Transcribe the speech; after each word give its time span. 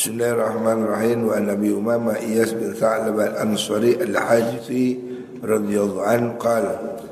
Bismillahirrahmanirrahim. 0.00 1.28
Wa 1.28 1.36
Nabi 1.44 1.76
Umama 1.76 2.16
Iyas 2.16 2.56
bin 2.56 2.72
Tha'lab 2.72 3.20
al-Ansari 3.20 4.00
al-Hajifi 4.00 4.96
radhiyallahu 5.44 6.08
anhu 6.08 6.40
qala 6.40 7.04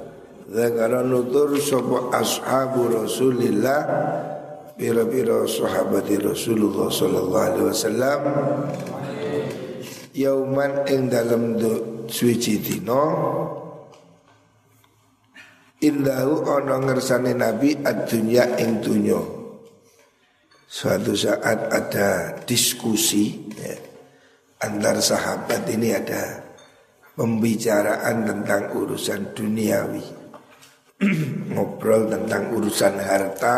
Zakara 0.49 1.05
nutur 1.05 1.53
sapa 1.61 2.17
ashabu 2.17 2.89
Rasulillah 2.89 3.85
Bira-bira 4.81 5.45
sahabati 5.45 6.17
Rasulullah 6.17 6.89
sallallahu 6.89 7.45
alaihi 7.53 7.67
wasallam 7.69 8.21
Yauman 10.17 10.89
ing 10.89 11.13
dalam 11.13 11.61
suci 12.09 12.57
dino 12.57 13.05
Indahu 15.85 16.41
ono 16.41 16.89
ngersane 16.89 17.37
Nabi 17.37 17.85
ad-dunya 17.85 18.57
ing 18.57 18.81
dunyo 18.81 19.38
Suatu 20.69 21.17
saat 21.17 21.73
ada 21.73 22.37
diskusi 22.45 23.41
ya, 23.57 23.73
antar 24.61 25.01
sahabat 25.01 25.65
ini 25.65 25.97
ada 25.97 26.45
pembicaraan 27.17 28.29
tentang 28.29 28.77
urusan 28.77 29.33
duniawi, 29.33 30.05
ngobrol 31.57 32.13
tentang 32.13 32.53
urusan 32.53 33.01
harta. 33.01 33.57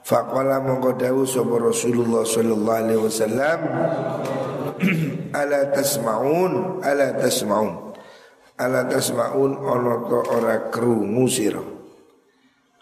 Fakola 0.00 0.64
mengkodawu 0.64 1.28
sopo 1.28 1.60
Rasulullah 1.60 2.24
Sallallahu 2.24 2.80
Alaihi 2.88 3.02
Wasallam. 3.04 3.60
Ala 5.44 5.68
tasmaun? 5.76 6.80
Ala 6.80 7.20
tasmaun. 7.20 7.92
Ala 8.56 8.88
tasmaun 8.88 9.60
ono 9.60 10.08
to 10.08 10.18
ora 10.32 10.72
krungu 10.72 11.28
sira 11.28 11.77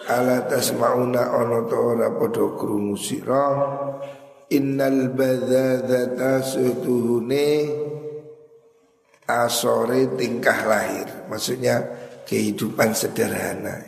Ala 0.05 0.45
tasma'una 0.45 1.33
ono 1.41 1.65
to 1.65 1.97
ora 1.97 2.13
podo 2.13 2.53
krungu 2.53 3.01
sira. 3.01 3.45
Innal 4.53 5.17
badzadzata 5.17 6.45
sutuhune 6.45 7.49
asore 9.25 10.13
tingkah 10.21 10.69
lahir. 10.69 11.09
Maksudnya 11.33 11.81
kehidupan 12.29 12.93
sederhana. 12.93 13.81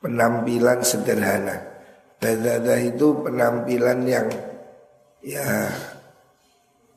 Penampilan 0.00 0.80
sederhana. 0.80 1.68
Badzadah 2.16 2.80
itu 2.80 3.20
penampilan 3.20 4.00
yang 4.08 4.28
ya 5.20 5.68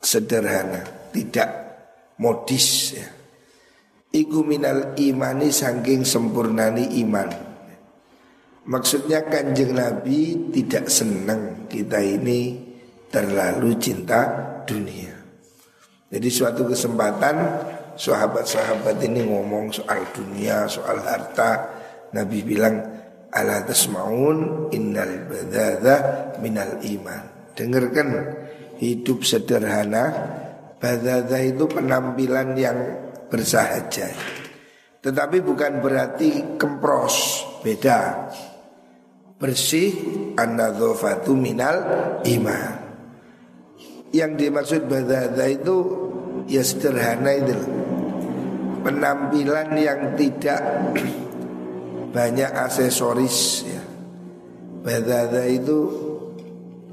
sederhana. 0.00 1.12
Tidak 1.12 1.50
modis 2.24 2.96
ya. 2.96 3.08
Iku 4.14 4.42
minal 4.42 4.96
imani 4.96 5.52
sangking 5.52 6.06
sempurnani 6.08 6.98
iman 7.04 7.53
Maksudnya 8.64 9.28
kanjeng 9.28 9.76
Nabi 9.76 10.48
tidak 10.48 10.88
senang 10.88 11.68
kita 11.68 12.00
ini 12.00 12.56
terlalu 13.12 13.76
cinta 13.76 14.24
dunia. 14.64 15.12
Jadi 16.08 16.28
suatu 16.32 16.64
kesempatan 16.64 17.36
sahabat-sahabat 17.92 19.04
ini 19.04 19.28
ngomong 19.28 19.68
soal 19.68 20.08
dunia, 20.16 20.64
soal 20.64 20.96
harta. 21.04 21.76
Nabi 22.16 22.40
bilang 22.40 22.80
ala 23.36 23.68
tasmaun 23.68 24.72
innal 24.72 25.28
badada 25.28 25.96
minal 26.40 26.80
iman. 26.80 27.52
Dengarkan 27.52 28.08
hidup 28.80 29.28
sederhana. 29.28 30.40
Badada 30.80 31.36
itu 31.40 31.68
penampilan 31.68 32.56
yang 32.56 32.78
bersahaja. 33.28 34.08
Tetapi 35.04 35.40
bukan 35.44 35.80
berarti 35.80 36.60
kempros, 36.60 37.44
beda 37.64 38.28
bersih 39.38 39.92
an-nadzafatu 40.38 41.34
minal 41.34 41.76
iman. 42.22 42.72
Yang 44.14 44.32
dimaksud 44.46 44.80
badada 44.86 45.44
itu 45.50 45.76
ya 46.46 46.62
sederhana 46.62 47.34
itu 47.34 47.56
Penampilan 48.84 49.80
yang 49.80 50.12
tidak 50.12 50.60
banyak 52.16 52.50
aksesoris 52.52 53.64
ya. 53.64 53.80
Badada 54.84 55.48
itu 55.48 55.88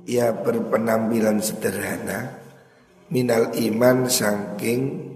ya 0.08 0.32
berpenampilan 0.32 1.44
sederhana 1.44 2.40
minal 3.12 3.52
iman 3.52 4.08
saking 4.08 5.12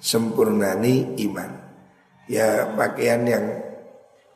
sempurnani 0.00 1.20
iman. 1.28 1.52
Ya 2.32 2.64
pakaian 2.72 3.28
yang 3.28 3.44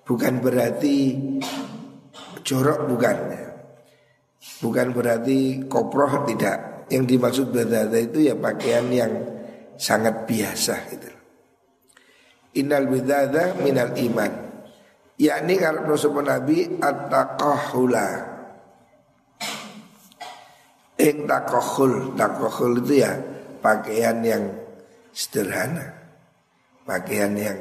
bukan 0.04 0.44
berarti 0.44 1.16
jorok 2.44 2.90
bukan? 2.90 3.16
Bukan 4.60 4.86
berarti 4.96 5.68
koproh 5.68 6.24
tidak. 6.24 6.88
Yang 6.90 7.04
dimaksud 7.06 7.46
badada 7.54 7.98
itu 8.02 8.26
ya 8.26 8.34
pakaian 8.34 8.90
yang 8.90 9.12
sangat 9.78 10.26
biasa 10.26 10.74
gitu. 10.90 11.10
Innal 12.58 12.90
bidada 12.90 13.54
minal 13.62 13.94
iman. 13.94 14.32
Yakni 15.20 15.54
kalau 15.60 15.86
Rasul 15.86 16.18
Nabi 16.18 16.66
at-taqahula. 16.80 18.08
Ing 21.00 21.24
takohul 21.24 22.12
Takohul 22.12 22.84
itu 22.84 23.06
ya 23.06 23.16
pakaian 23.62 24.18
yang 24.20 24.50
sederhana. 25.14 25.94
Pakaian 26.84 27.32
yang 27.38 27.58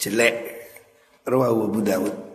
jelek. 0.00 0.56
Rawahu 1.28 1.68
Abu 1.68 1.80
Dawud 1.84 2.29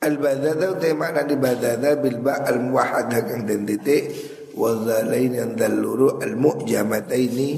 Al 0.00 0.16
badada 0.16 0.64
utai 0.72 0.96
makna 0.96 1.28
di 1.28 1.36
badada 1.36 1.92
bil 2.00 2.24
ba 2.24 2.40
al 2.48 2.56
muwahhadah 2.56 3.20
kang 3.20 3.44
den 3.44 3.68
titik. 3.68 4.08
Wa 4.56 4.72
zalain 4.80 5.36
yang 5.36 5.52
daluru 5.52 6.16
al 6.24 6.40
mu'jamataini 6.40 7.50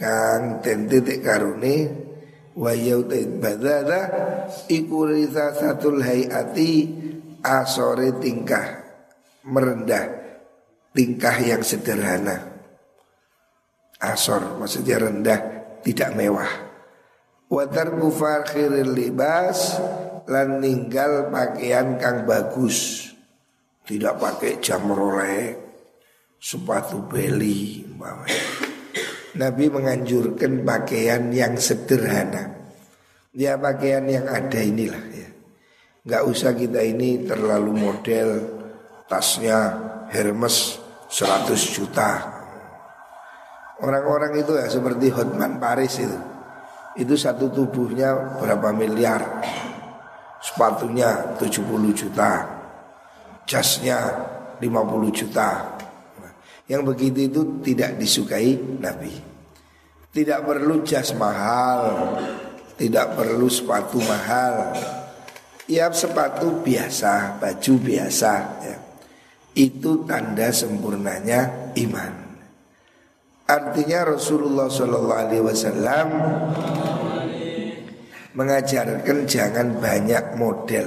kang 0.00 0.64
den 0.64 0.88
titik 0.88 1.20
karune 1.20 1.76
wa 2.56 2.72
yautai 2.72 3.28
badada 3.36 4.00
iku 4.72 5.12
satul 5.28 6.00
hayati 6.00 6.72
asore 7.44 8.16
tingkah 8.16 8.66
merendah 9.44 10.08
tingkah 10.96 11.36
yang 11.36 11.60
sederhana. 11.60 12.48
Asor 14.00 14.56
maksudnya 14.56 15.04
rendah 15.04 15.40
tidak 15.84 16.16
mewah. 16.16 16.48
Wa 17.52 17.68
tarku 17.68 18.08
fakhiril 18.08 18.88
libas 18.88 19.76
lan 20.28 20.60
ninggal 20.60 21.32
pakaian 21.32 21.96
kang 21.96 22.28
bagus. 22.28 23.08
Tidak 23.88 24.20
pakai 24.20 24.60
jam 24.60 24.84
Rolex, 24.84 25.56
sepatu 26.36 27.08
beli, 27.08 27.88
Nabi 29.40 29.64
menganjurkan 29.72 30.60
pakaian 30.60 31.32
yang 31.32 31.56
sederhana. 31.56 32.52
Ya 33.32 33.56
pakaian 33.56 34.04
yang 34.04 34.28
ada 34.28 34.60
inilah 34.60 35.04
ya. 35.08 35.28
Gak 36.04 36.22
usah 36.28 36.52
kita 36.52 36.84
ini 36.84 37.24
terlalu 37.24 37.72
model 37.80 38.28
tasnya 39.08 39.72
Hermes 40.12 40.76
100 41.08 41.56
juta. 41.72 42.10
Orang-orang 43.80 44.42
itu 44.42 44.52
ya 44.52 44.68
seperti 44.68 45.08
Hotman 45.16 45.56
Paris 45.56 45.96
itu. 46.02 46.18
Itu 46.98 47.14
satu 47.14 47.48
tubuhnya 47.48 48.36
berapa 48.42 48.74
miliar 48.74 49.22
sepatunya 50.38 51.36
70 51.38 51.92
juta, 51.94 52.46
jasnya 53.46 53.98
50 54.62 55.10
juta. 55.14 55.78
Yang 56.68 56.82
begitu 56.94 57.18
itu 57.32 57.40
tidak 57.64 57.96
disukai 57.96 58.54
Nabi. 58.56 59.14
Tidak 60.12 60.40
perlu 60.44 60.84
jas 60.84 61.16
mahal, 61.16 62.12
tidak 62.76 63.16
perlu 63.16 63.48
sepatu 63.48 63.96
mahal. 64.04 64.76
Ya 65.68 65.88
sepatu 65.92 66.64
biasa, 66.64 67.40
baju 67.40 67.72
biasa 67.80 68.32
ya. 68.64 68.76
Itu 69.52 70.04
tanda 70.08 70.48
sempurnanya 70.52 71.72
iman. 71.76 72.12
Artinya 73.48 74.12
Rasulullah 74.12 74.68
Shallallahu 74.68 75.20
Alaihi 75.24 75.44
Wasallam 75.44 76.08
mengajarkan 78.36 79.24
jangan 79.24 79.78
banyak 79.80 80.24
model. 80.36 80.86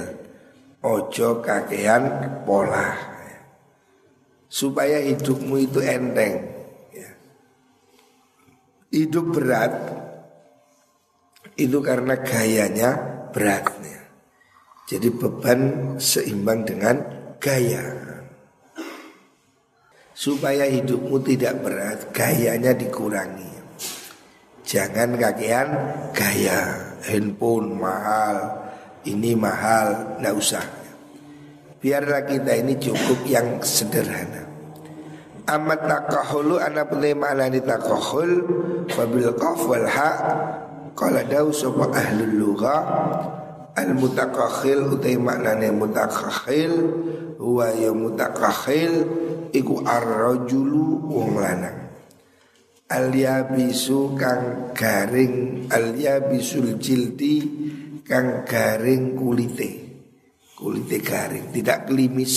Ojo 0.82 1.38
kakean 1.38 2.42
pola. 2.42 3.12
Supaya 4.52 5.00
hidupmu 5.00 5.56
itu 5.64 5.80
enteng. 5.80 6.44
Ya. 6.92 7.10
hidup 8.92 9.32
berat 9.32 9.72
itu 11.56 11.78
karena 11.80 12.20
gayanya 12.20 12.90
berat. 13.32 13.64
Ya. 13.80 14.02
jadi 14.92 15.08
beban 15.08 15.60
seimbang 15.96 16.68
dengan 16.68 17.00
gaya. 17.40 17.80
Supaya 20.12 20.68
hidupmu 20.68 21.16
tidak 21.24 21.62
berat 21.64 22.12
gayanya 22.12 22.76
dikurangi. 22.76 23.54
Jangan 24.68 25.16
kakean 25.16 25.68
gaya 26.12 26.91
handphone 27.02 27.78
mahal, 27.78 28.62
ini 29.06 29.34
mahal, 29.34 30.18
nggak 30.22 30.34
usah. 30.34 30.64
Biarlah 31.82 32.22
kita 32.24 32.62
ini 32.62 32.78
cukup 32.78 33.26
yang 33.26 33.58
sederhana. 33.62 34.52
Amat 35.50 35.90
takahulu 35.90 36.62
anak 36.62 36.94
mana 37.18 37.50
di 37.50 37.58
takahul 37.58 38.46
Fabil 38.86 39.34
qaf 39.34 39.66
wal 39.66 39.90
ha 39.90 40.10
Kala 40.94 41.26
daw 41.26 41.50
sopa 41.50 41.90
ahlul 41.90 42.38
lugha 42.38 42.78
Al 43.74 43.90
mutakakhil 43.90 44.94
utai 44.94 45.18
maknane 45.18 45.74
mutakakhil 45.74 46.74
Huwa 47.42 47.74
ya 47.74 47.90
mutakakhil 47.90 49.02
Iku 49.50 49.82
ar-rajulu 49.82 51.10
wong 51.10 51.34
lanang 51.42 51.81
Al 52.92 53.08
yabisu 53.08 54.12
kang 54.12 54.76
garing 54.76 55.66
Al 55.72 55.96
yabisul 55.96 56.76
jildi 56.76 57.36
kang 58.04 58.44
garing 58.44 59.16
kulite. 59.16 59.70
Kulite 60.52 61.00
garing 61.00 61.48
Tidak 61.48 61.88
klimis 61.88 62.34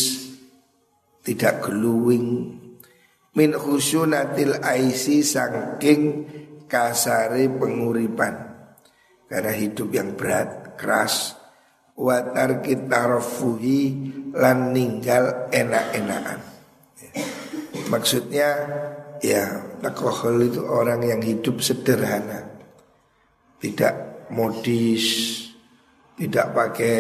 Tidak 1.19 1.55
glowing 1.59 2.55
min 3.35 3.51
khusyunatil 3.51 4.63
aisi 4.63 5.19
sangking 5.19 6.23
kasari 6.71 7.51
penguripan. 7.51 8.35
Karena 9.27 9.51
hidup 9.51 9.91
yang 9.91 10.15
berat 10.15 10.79
keras 10.79 11.35
watar 11.99 12.63
kita 12.63 13.11
rofuhi 13.11 14.11
lan 14.35 14.71
ninggal 14.71 15.51
enak-enakan. 15.51 16.39
Ya. 16.95 17.11
maksudnya 17.91 18.49
ya 19.19 19.75
takohol 19.79 20.49
itu 20.49 20.61
orang 20.65 21.05
yang 21.05 21.21
hidup 21.21 21.61
sederhana. 21.61 22.55
Tidak 23.59 23.93
modis 24.31 25.05
tidak 26.15 26.55
pakai 26.55 26.97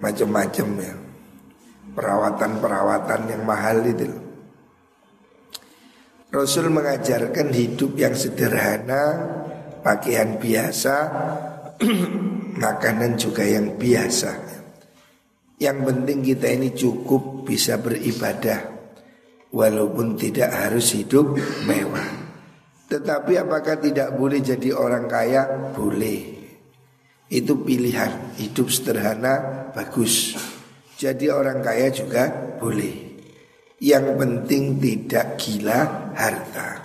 macam-macam 0.00 0.68
ya. 0.80 0.94
Perawatan-perawatan 1.96 3.20
yang 3.32 3.42
mahal 3.48 3.80
itu 3.88 4.26
Rasul 6.28 6.68
mengajarkan 6.68 7.48
hidup 7.48 7.96
yang 7.96 8.12
sederhana, 8.12 9.24
pakaian 9.80 10.36
biasa, 10.36 10.96
makanan 12.66 13.16
juga 13.16 13.40
yang 13.40 13.80
biasa. 13.80 14.36
Yang 15.56 15.78
penting 15.88 16.18
kita 16.20 16.46
ini 16.52 16.76
cukup 16.76 17.48
bisa 17.48 17.80
beribadah 17.80 18.75
walaupun 19.56 20.20
tidak 20.20 20.52
harus 20.52 20.92
hidup 20.92 21.32
mewah. 21.64 22.28
Tetapi 22.86 23.32
apakah 23.40 23.80
tidak 23.80 24.12
boleh 24.14 24.44
jadi 24.44 24.76
orang 24.76 25.08
kaya? 25.08 25.72
Boleh. 25.72 26.36
Itu 27.26 27.64
pilihan. 27.64 28.36
Hidup 28.36 28.68
sederhana 28.68 29.66
bagus. 29.72 30.36
Jadi 31.00 31.32
orang 31.32 31.64
kaya 31.64 31.88
juga 31.90 32.28
boleh. 32.60 33.16
Yang 33.80 34.06
penting 34.20 34.64
tidak 34.78 35.26
gila 35.40 36.12
harta. 36.14 36.84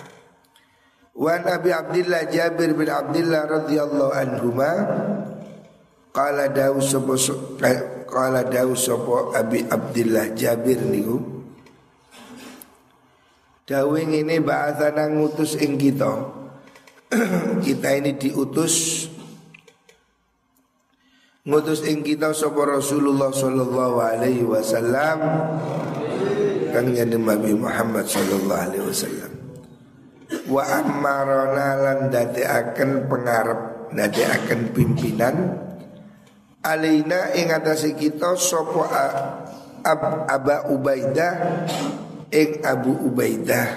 Wa 1.12 1.38
Nabi 1.44 1.70
Abdullah 1.70 2.24
Jabir 2.28 2.72
bin 2.72 2.88
Abdullah 2.88 3.44
radhiyallahu 3.44 4.12
anhuma 4.16 4.70
qala 6.08 6.48
dawu 6.48 6.80
sapa 6.80 7.14
qala 8.08 8.48
dawu 8.48 8.72
sapa 8.76 9.36
Abi 9.36 9.64
Abdullah 9.64 10.32
Jabir 10.36 10.80
niku 10.84 11.41
Dawing 13.62 14.10
ini 14.10 14.42
bahasana 14.42 15.06
ngutus 15.06 15.54
ing 15.54 15.78
kita 15.78 16.42
Kita 17.66 17.88
ini 17.94 18.18
diutus 18.18 19.06
Ngutus 21.42 21.82
ing 21.90 22.06
kita 22.06 22.30
sapa 22.30 22.78
Rasulullah 22.78 23.34
sallallahu 23.34 23.98
alaihi 23.98 24.46
wasallam 24.46 25.18
kang 26.70 26.94
jadi 26.94 27.18
Nabi 27.18 27.50
Muhammad 27.58 28.06
sallallahu 28.06 28.62
alaihi 28.62 28.86
wasallam. 28.86 29.32
Wa 30.46 30.62
amarona 30.62 31.68
lan 31.82 31.98
akan 32.14 33.10
pengarep 33.10 33.60
akan 33.90 34.60
pimpinan 34.70 35.34
Alina 36.62 37.34
ing 37.34 37.50
atase 37.50 37.98
kita 37.98 38.38
sapa 38.38 38.86
ab, 39.82 40.00
Aba 40.30 40.70
Ubaidah 40.70 41.66
ing 42.32 42.64
Abu 42.64 43.12
Ubaidah 43.12 43.68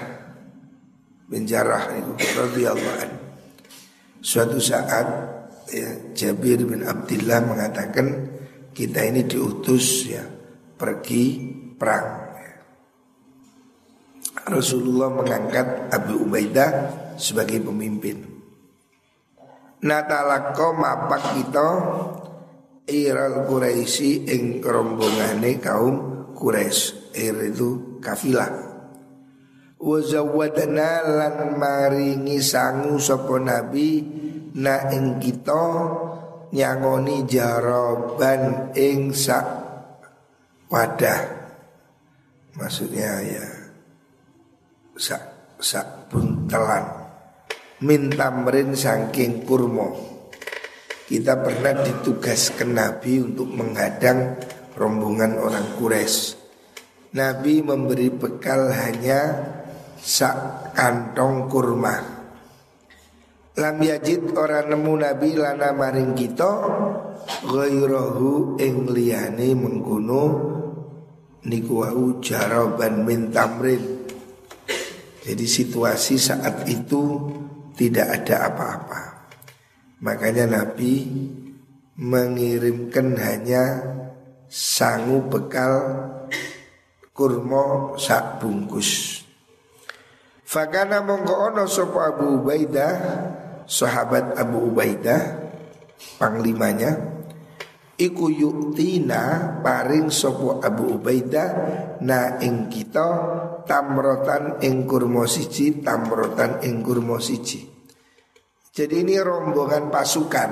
bin 1.28 1.44
Jarrah 1.44 1.92
radhiyallahu 2.16 2.96
an. 3.04 3.10
Suatu 4.24 4.58
saat 4.58 5.06
ya, 5.70 5.88
Jabir 6.16 6.64
bin 6.64 6.82
Abdullah 6.82 7.44
mengatakan 7.44 8.32
kita 8.72 9.04
ini 9.04 9.28
diutus 9.28 10.08
ya 10.08 10.24
pergi 10.74 11.24
perang. 11.76 12.26
Rasulullah 14.46 15.10
mengangkat 15.10 15.90
Abu 15.90 16.22
Ubaidah 16.24 16.70
sebagai 17.18 17.60
pemimpin. 17.66 18.22
Natalako 19.82 20.72
mapak 20.72 21.22
kita 21.34 21.68
Iral 22.86 23.44
Quraisy 23.50 24.30
ing 24.30 24.62
rombongane 24.62 25.58
kaum 25.58 25.94
Quraisy. 26.32 26.95
Ir 27.16 27.36
itu 27.48 27.98
kafilah. 28.04 28.52
Wa 29.80 29.98
zawadna 30.04 31.04
lan 31.04 31.56
maringi 31.56 32.40
sangu 32.44 33.00
sapa 33.00 33.40
nabi 33.40 34.04
na 34.56 34.92
ing 34.92 35.16
kita 35.16 35.64
nyangoni 36.52 37.24
jaroban 37.24 38.72
ing 38.76 39.16
sak 39.16 39.46
wadah. 40.68 41.20
Maksudnya 42.56 43.20
ya 43.24 43.46
sak 44.96 45.56
sak 45.60 46.08
buntelan 46.12 46.84
minta 47.84 48.32
merin 48.32 48.72
saking 48.72 49.44
kurmo 49.44 50.16
kita 51.06 51.38
pernah 51.38 51.70
ditugaskan 51.86 52.74
Nabi 52.74 53.22
untuk 53.22 53.46
menghadang 53.46 54.42
rombongan 54.74 55.38
orang 55.38 55.78
Quraisy. 55.78 56.45
Nabi 57.16 57.64
memberi 57.64 58.12
bekal 58.12 58.68
hanya 58.68 59.20
sak 59.96 60.68
kantong 60.76 61.48
kurma. 61.48 61.96
Lam 63.56 63.76
yajid 63.80 64.36
orang 64.36 64.68
nemu 64.68 64.92
Nabi 65.00 65.32
lana 65.32 65.72
maring 65.72 66.12
kita 66.12 66.52
Ghairahu 67.48 68.60
ing 68.60 68.92
liyane 68.92 69.56
mengkono 69.56 70.24
niku 71.48 71.80
wau 71.80 72.20
jaraban 72.20 73.08
min 73.08 73.32
tamrin 73.32 73.80
jadi 75.24 75.42
situasi 75.42 76.20
saat 76.20 76.68
itu 76.68 77.32
tidak 77.74 78.22
ada 78.22 78.52
apa-apa. 78.52 79.02
Makanya 80.04 80.46
Nabi 80.46 81.02
mengirimkan 81.96 83.16
hanya 83.18 83.64
sangu 84.46 85.26
bekal 85.26 85.72
kurma 87.16 87.96
sak 87.96 88.44
bungkus. 88.44 89.24
Fakana 90.44 91.00
mongko 91.00 91.34
ono 91.50 91.64
sopo 91.64 91.98
Abu 92.04 92.44
Ubaidah, 92.44 92.92
sahabat 93.64 94.36
Abu 94.38 94.70
Ubaidah, 94.70 95.20
panglimanya, 96.20 97.16
Iku 97.96 98.28
yuktina 98.28 99.56
paring 99.64 100.12
sopo 100.12 100.60
Abu 100.60 101.00
Ubaidah 101.00 101.48
na 102.04 102.36
ing 102.44 102.68
kita 102.68 103.08
tamrotan 103.64 104.60
ing 104.60 104.84
kurma 104.84 105.24
siji 105.24 105.80
tamrotan 105.80 106.60
ing 106.60 106.84
kurma 106.84 107.16
siji. 107.16 107.64
Jadi 108.68 109.00
ini 109.00 109.16
rombongan 109.16 109.88
pasukan. 109.88 110.50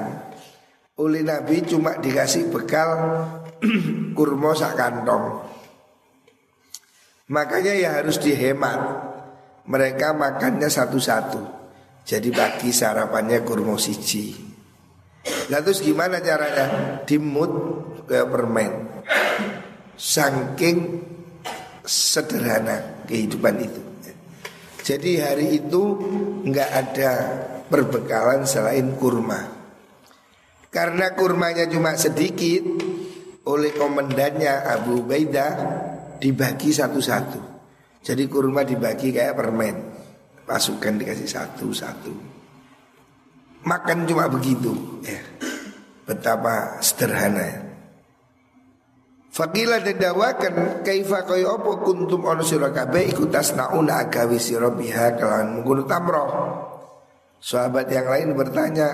Oleh 1.05 1.21
Nabi 1.21 1.69
cuma 1.69 2.01
dikasih 2.01 2.49
bekal 2.49 2.89
kurma 4.17 4.57
sak 4.57 4.81
kantong. 4.81 5.45
Makanya 7.33 7.73
ya 7.73 7.91
harus 8.01 8.21
dihemat. 8.21 8.81
Mereka 9.65 10.13
makannya 10.13 10.69
satu-satu. 10.69 11.41
Jadi 12.05 12.29
bagi 12.29 12.69
sarapannya 12.69 13.41
kurma 13.41 13.81
siji. 13.81 14.37
Nah 15.25 15.61
terus 15.65 15.81
gimana 15.81 16.21
caranya? 16.21 17.01
Dimut 17.09 17.53
kayak 18.05 18.29
permen. 18.29 18.73
Saking 19.97 21.01
sederhana 21.81 23.05
kehidupan 23.09 23.57
itu. 23.57 23.81
Jadi 24.85 25.17
hari 25.17 25.65
itu 25.65 25.83
nggak 26.45 26.71
ada 26.77 27.11
perbekalan 27.73 28.45
selain 28.45 29.01
kurma. 29.01 29.41
Karena 30.69 31.17
kurmanya 31.17 31.65
cuma 31.73 31.97
sedikit, 31.97 32.69
oleh 33.49 33.73
komandannya 33.73 34.53
Abu 34.77 35.07
Ubaidah 35.07 35.53
dibagi 36.19 36.71
satu-satu. 36.71 37.41
Jadi 38.05 38.29
kurma 38.29 38.67
dibagi 38.67 39.15
kayak 39.15 39.35
permen. 39.37 39.77
Pasukan 40.45 41.01
dikasih 41.01 41.29
satu-satu. 41.29 42.13
Makan 43.65 44.05
cuma 44.05 44.29
begitu 44.29 45.01
ya. 45.01 45.21
Betapa 46.05 46.85
sederhana 46.85 47.41
ya. 47.41 47.59
Fakila 49.35 49.83
dan 49.83 49.99
dawakan 49.99 50.87
kaifa 50.87 51.27
kaya 51.27 51.59
apa 51.59 51.83
kuntum 51.83 52.23
ono 52.23 52.47
sira 52.47 52.71
kabeh 52.71 53.11
iku 53.11 53.27
tasnauna 53.27 54.07
agawi 54.07 54.39
sira 54.39 54.71
biha 54.71 55.19
kelawan 55.19 55.67
tamroh. 55.91 56.31
Sahabat 57.43 57.91
yang 57.91 58.07
lain 58.07 58.39
bertanya, 58.39 58.89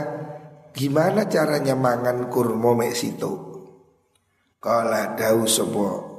gimana 0.73 1.29
caranya 1.29 1.77
mangan 1.77 2.33
kurma 2.33 2.73
mek 2.73 2.97
situ? 2.97 3.51
Kala 4.57 5.13
sapa 5.45 6.10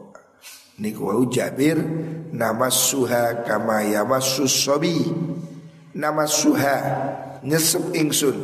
niku 0.81 1.13
wau 1.13 1.29
Jabir 1.29 1.77
nama 2.33 2.73
suha 2.73 3.45
kama 3.45 3.85
yamassus 3.85 4.65
sabi. 4.65 5.05
Nama 5.91 6.25
suha 6.25 6.75
nyesep 7.45 7.93
ingsun 7.93 8.37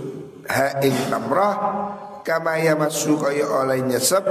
ha 0.46 0.78
ing 0.86 0.94
tamrah 1.10 1.56
kama 2.22 2.62
yamassu 2.62 3.18
kaya 3.18 3.48
oleh 3.50 3.82
nyesep 3.82 4.24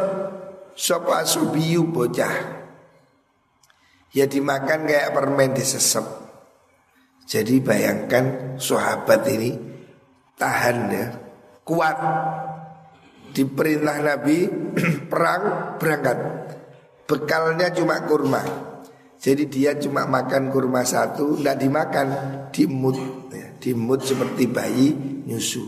Sopo 0.76 1.08
asubiyu 1.16 1.88
bocah. 1.88 2.36
Ya 4.12 4.28
dimakan 4.28 4.84
kayak 4.84 5.16
permen 5.16 5.56
disesep. 5.56 6.04
Jadi 7.24 7.64
bayangkan 7.64 8.54
sahabat 8.60 9.24
ini 9.32 9.56
Tahan 10.36 10.78
ya 10.92 11.06
Kuat. 11.64 11.96
Diperintah 13.32 14.04
Nabi 14.04 14.44
Perang 15.10 15.74
berangkat 15.80 16.18
Bekalnya 17.06 17.70
cuma 17.70 18.02
kurma. 18.02 18.42
Jadi 19.16 19.48
dia 19.48 19.72
cuma 19.80 20.04
makan 20.04 20.52
kurma 20.52 20.84
satu 20.84 21.40
Tidak 21.40 21.56
dimakan 21.56 22.08
Dimut. 22.50 22.98
Ya. 23.32 23.48
Dimut 23.62 24.02
seperti 24.02 24.50
bayi 24.50 24.92
nyusu. 25.26 25.64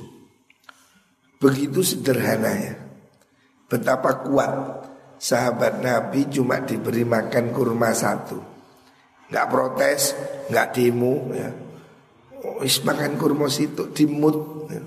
Begitu 1.38 1.80
sederhana 1.87 2.52
ya. 2.52 2.75
Betapa 3.71 4.26
kuat 4.26 4.52
sahabat 5.18 5.83
Nabi 5.83 6.26
cuma 6.30 6.62
diberi 6.62 7.07
makan 7.07 7.54
kurma 7.54 7.95
satu. 7.95 8.38
Nggak 9.28 9.47
protes 9.52 10.16
nggak 10.49 10.68
demo 10.75 11.14
ya. 11.37 11.50
Oh, 12.38 12.62
makan 12.62 13.18
kurma 13.18 13.50
situ 13.50 13.90
dimut 13.90 14.71
ya. 14.71 14.78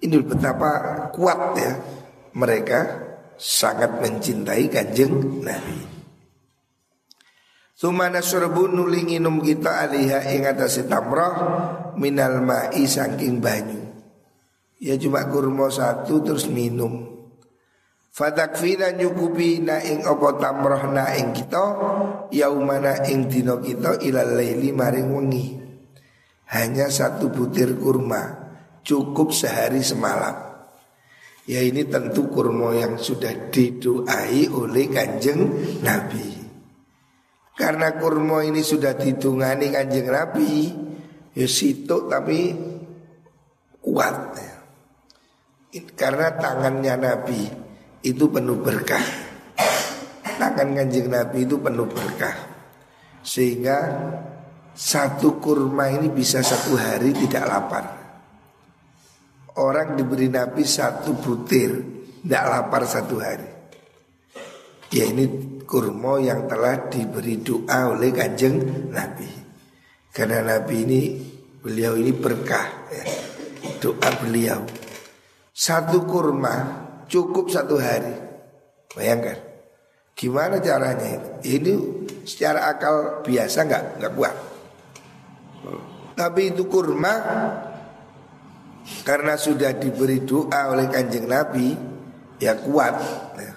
ini 0.00 0.16
betapa 0.24 1.04
kuat 1.12 1.60
ya 1.60 1.76
mereka 2.32 3.11
sangat 3.42 3.98
mencintai 3.98 4.70
kanjeng 4.70 5.42
Nabi 5.42 5.90
Sumana 7.74 8.22
surbu 8.22 8.70
nulingi 8.70 9.18
num 9.18 9.42
kita 9.42 9.90
aliha 9.90 10.30
ing 10.30 10.46
atas 10.46 10.86
tamroh 10.86 11.34
minal 11.98 12.38
ma'i 12.38 12.86
saking 12.86 13.42
banyu. 13.42 13.82
Ya 14.78 14.94
cuma 14.94 15.26
kurma 15.26 15.66
satu 15.66 16.22
terus 16.22 16.46
minum. 16.46 17.10
Fatakfina 18.14 18.94
nyukupi 18.94 19.66
na 19.66 19.82
ing 19.82 20.06
opo 20.06 20.38
tamroh 20.38 20.94
na 20.94 21.10
ing 21.16 21.34
kita 21.34 21.64
Yaumana 22.30 23.02
ing 23.08 23.26
dino 23.26 23.56
kita 23.56 24.04
ilal 24.04 24.36
laili 24.36 24.68
maring 24.68 25.08
wengi 25.08 25.56
Hanya 26.52 26.92
satu 26.92 27.32
butir 27.32 27.80
kurma 27.80 28.52
Cukup 28.84 29.32
sehari 29.32 29.80
semalam 29.80 30.51
Ya 31.42 31.58
ini 31.58 31.82
tentu 31.90 32.30
kurma 32.30 32.70
yang 32.74 32.98
sudah 32.98 33.50
didoai 33.50 34.46
oleh 34.46 34.86
kanjeng 34.86 35.42
Nabi 35.82 36.38
Karena 37.58 37.98
kurma 37.98 38.46
ini 38.46 38.62
sudah 38.62 38.94
didungani 38.94 39.74
kanjeng 39.74 40.06
Nabi 40.06 40.70
Ya 41.34 41.46
situ 41.50 42.06
tapi 42.06 42.54
kuat 43.82 44.38
Karena 45.96 46.30
tangannya 46.36 46.94
Nabi 47.00 47.62
itu 48.02 48.26
penuh 48.26 48.58
berkah. 48.58 49.02
Tangan 50.42 50.74
kanjeng 50.74 51.06
Nabi 51.06 51.46
itu 51.46 51.54
penuh 51.54 51.86
berkah. 51.86 52.34
Sehingga 53.22 53.78
satu 54.74 55.38
kurma 55.38 55.86
ini 55.86 56.10
bisa 56.10 56.42
satu 56.42 56.74
hari 56.74 57.14
tidak 57.14 57.46
lapar. 57.46 58.01
Orang 59.52 60.00
diberi 60.00 60.32
Nabi 60.32 60.64
satu 60.64 61.12
butir, 61.12 61.70
tidak 62.24 62.44
lapar 62.48 62.88
satu 62.88 63.20
hari. 63.20 63.48
Ya 64.92 65.08
ini 65.08 65.24
kurma 65.64 66.20
yang 66.20 66.48
telah 66.48 66.88
diberi 66.88 67.40
doa 67.40 67.92
oleh 67.92 68.12
kanjeng 68.12 68.88
Nabi. 68.88 69.28
Karena 70.12 70.44
Nabi 70.44 70.76
ini 70.84 71.00
beliau 71.60 71.96
ini 71.96 72.12
berkah 72.12 72.68
ya. 72.92 73.04
Doa 73.82 74.10
beliau 74.22 74.62
Satu 75.52 76.08
kurma 76.08 76.54
cukup 77.08 77.52
satu 77.52 77.76
hari. 77.76 78.12
Bayangkan, 78.96 79.36
gimana 80.16 80.60
caranya 80.60 81.08
itu? 81.12 81.30
Ini 81.60 81.72
secara 82.24 82.72
akal 82.72 83.20
biasa 83.24 83.58
nggak 83.68 83.84
nggak 84.00 84.12
kuat. 84.16 84.36
Tapi 86.16 86.52
itu 86.52 86.68
kurma 86.68 87.12
karena 89.02 89.38
sudah 89.38 89.74
diberi 89.78 90.22
doa 90.22 90.74
oleh 90.74 90.90
kanjeng 90.90 91.26
Nabi 91.26 91.74
ya 92.42 92.58
kuat. 92.58 92.94
Ya. 93.38 93.52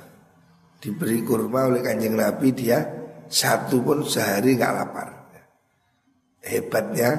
Diberi 0.82 1.25
kurma 1.25 1.65
oleh 1.70 1.82
kanjeng 1.82 2.13
Nabi 2.13 2.53
dia 2.53 2.86
satu 3.25 3.82
pun 3.82 4.05
sehari 4.05 4.53
nggak 4.53 4.74
lapar. 4.74 5.10
Hebatnya 6.46 7.17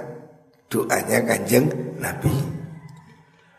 doanya 0.71 1.19
kanjeng 1.27 1.67
Nabi. 1.99 2.31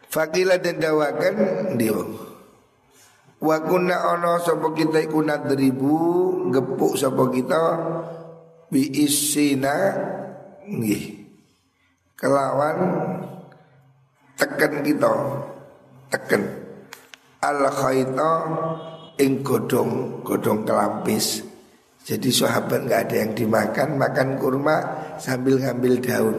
Fakila 0.08 0.56
dan 0.64 0.80
dawakan 0.80 1.36
dia 1.76 1.92
Wa 3.38 3.62
kunna 3.62 4.18
ono 4.18 4.42
sapa 4.42 4.74
kita 4.74 4.98
iku 5.06 5.22
nadribu 5.22 6.00
gepuk 6.50 6.98
sapa 6.98 7.30
kita 7.30 7.62
bi 8.74 8.90
nggih. 10.68 11.04
Kelawan 12.18 12.78
teken 14.38 14.86
kita. 14.86 15.14
Teken 16.08 16.44
al 17.44 17.70
khaita 17.70 18.32
ing 19.22 19.42
godong 19.46 20.24
godong 20.26 20.66
kelampis. 20.66 21.46
Jadi 22.08 22.32
sahabat 22.32 22.88
nggak 22.88 23.02
ada 23.12 23.16
yang 23.20 23.34
dimakan, 23.36 24.00
makan 24.00 24.40
kurma 24.40 24.78
sambil 25.20 25.60
ngambil 25.60 25.94
daun. 26.00 26.38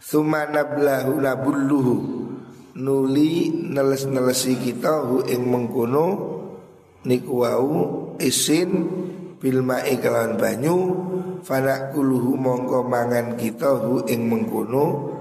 Suma 0.00 0.48
nablahu 0.48 1.22
nabulluhu. 1.22 1.96
Nuli 2.80 3.52
neles-nelesi 3.52 4.58
kita 4.58 5.06
hu 5.06 5.22
ing 5.28 5.46
mengkono. 5.46 6.06
Niku 7.06 7.46
wau 7.46 7.70
isin 8.18 8.70
bil 9.38 9.62
ma'i 9.62 10.02
kelawan 10.02 10.34
banyu. 10.34 10.78
Fana 11.46 11.94
kuluhu 11.94 12.34
mongko 12.34 12.84
mangan 12.84 13.38
kita 13.38 13.70
hu 13.86 14.02
ing 14.10 14.26
mengkono 14.26 15.19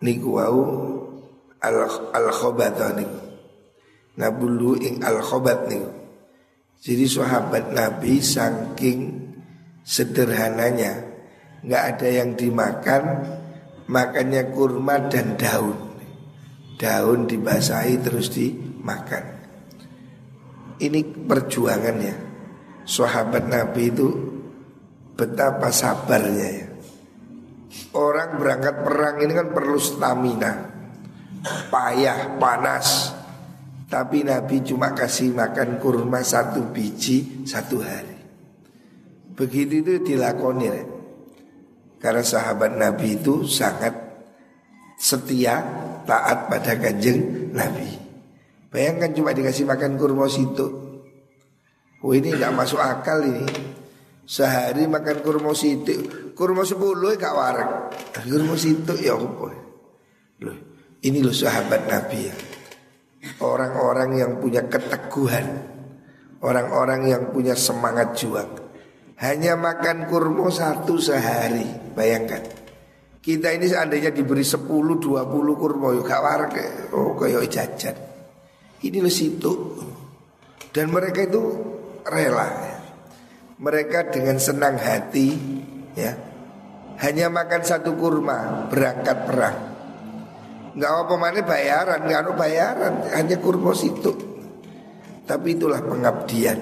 niku 0.00 0.40
wau 0.40 0.60
al 1.60 1.76
al 2.16 2.28
khobat 2.32 2.76
niku 2.96 3.20
nabulu 4.16 4.76
ing 4.80 5.00
al 5.04 5.20
khobat 5.20 5.68
niku 5.68 5.90
jadi 6.80 7.04
sahabat 7.04 7.76
Nabi 7.76 8.24
saking 8.24 9.28
sederhananya 9.84 11.04
nggak 11.60 11.82
ada 11.96 12.08
yang 12.08 12.32
dimakan 12.34 13.02
makannya 13.84 14.48
kurma 14.56 14.96
dan 15.12 15.36
daun 15.36 15.90
daun 16.80 17.28
dibasahi 17.28 18.00
terus 18.00 18.32
dimakan. 18.32 19.36
Ini 20.80 21.28
perjuangan 21.28 21.96
ya. 22.00 22.16
Sahabat 22.88 23.52
Nabi 23.52 23.92
itu 23.92 24.08
betapa 25.12 25.68
sabarnya 25.68 26.48
ya. 26.48 26.68
Orang 27.94 28.38
berangkat 28.38 28.82
perang 28.82 29.16
ini 29.22 29.32
kan 29.34 29.54
perlu 29.54 29.78
stamina. 29.78 30.52
Payah, 31.70 32.36
panas. 32.36 33.14
Tapi 33.90 34.22
Nabi 34.22 34.62
cuma 34.62 34.94
kasih 34.94 35.34
makan 35.34 35.82
kurma 35.82 36.22
satu 36.22 36.70
biji 36.70 37.42
satu 37.42 37.82
hari. 37.82 38.18
Begitu 39.34 39.82
itu 39.82 39.92
dilakoni. 40.14 40.70
Karena 41.98 42.22
sahabat 42.22 42.78
Nabi 42.78 43.18
itu 43.18 43.42
sangat 43.46 43.92
setia 44.94 45.58
taat 46.06 46.46
pada 46.46 46.78
kanjeng 46.78 47.50
Nabi. 47.50 47.88
Bayangkan 48.70 49.10
cuma 49.10 49.34
dikasih 49.34 49.66
makan 49.66 49.98
kurma 49.98 50.30
situ. 50.30 50.66
Oh 52.00 52.14
ini 52.14 52.30
nggak 52.30 52.54
masuk 52.54 52.78
akal 52.78 53.20
ini. 53.26 53.48
Sehari 54.30 54.86
makan 54.86 55.26
kurma 55.26 55.50
situ, 55.58 56.06
kurma 56.38 56.62
sepuluh 56.62 57.18
gak 57.18 57.34
warak. 57.34 57.70
Kurma 58.14 58.54
situ 58.54 58.94
ya 59.02 59.18
apa? 59.18 59.50
Loh, 60.46 60.58
ini 61.02 61.18
loh 61.18 61.34
sahabat 61.34 61.90
Nabi 61.90 62.30
ya. 62.30 62.34
Orang-orang 63.42 64.22
yang 64.22 64.32
punya 64.38 64.70
keteguhan, 64.70 65.46
orang-orang 66.46 67.10
yang 67.10 67.34
punya 67.34 67.58
semangat 67.58 68.14
juang. 68.22 68.70
Hanya 69.18 69.58
makan 69.58 70.06
kurma 70.06 70.46
satu 70.46 70.94
sehari, 71.02 71.90
bayangkan. 71.98 72.46
Kita 73.18 73.50
ini 73.50 73.66
seandainya 73.66 74.14
diberi 74.14 74.46
10 74.46 74.62
20 74.62 75.02
kurma 75.58 75.90
yo 75.90 76.06
gak 76.06 76.22
warke. 76.22 76.66
Oh 76.94 77.18
kaya 77.18 77.42
jajan. 77.50 77.98
Ini 78.78 79.02
lo 79.02 79.10
situ. 79.10 79.52
Dan 80.70 80.94
mereka 80.94 81.26
itu 81.26 81.42
rela 82.06 82.46
ya. 82.46 82.69
Mereka 83.60 84.08
dengan 84.08 84.40
senang 84.40 84.80
hati 84.80 85.36
ya 85.92 86.16
hanya 87.00 87.28
makan 87.28 87.62
satu 87.64 87.96
kurma 87.96 88.68
berangkat 88.72 89.18
perang. 89.28 89.58
Enggak 90.76 90.92
apa 90.96 91.14
mana 91.16 91.40
bayaran, 91.44 92.00
enggak 92.04 92.20
ada 92.24 92.32
bayaran, 92.36 92.94
hanya 93.12 93.36
kurma 93.40 93.72
situ. 93.76 94.12
Tapi 95.24 95.48
itulah 95.56 95.80
pengabdian. 95.84 96.58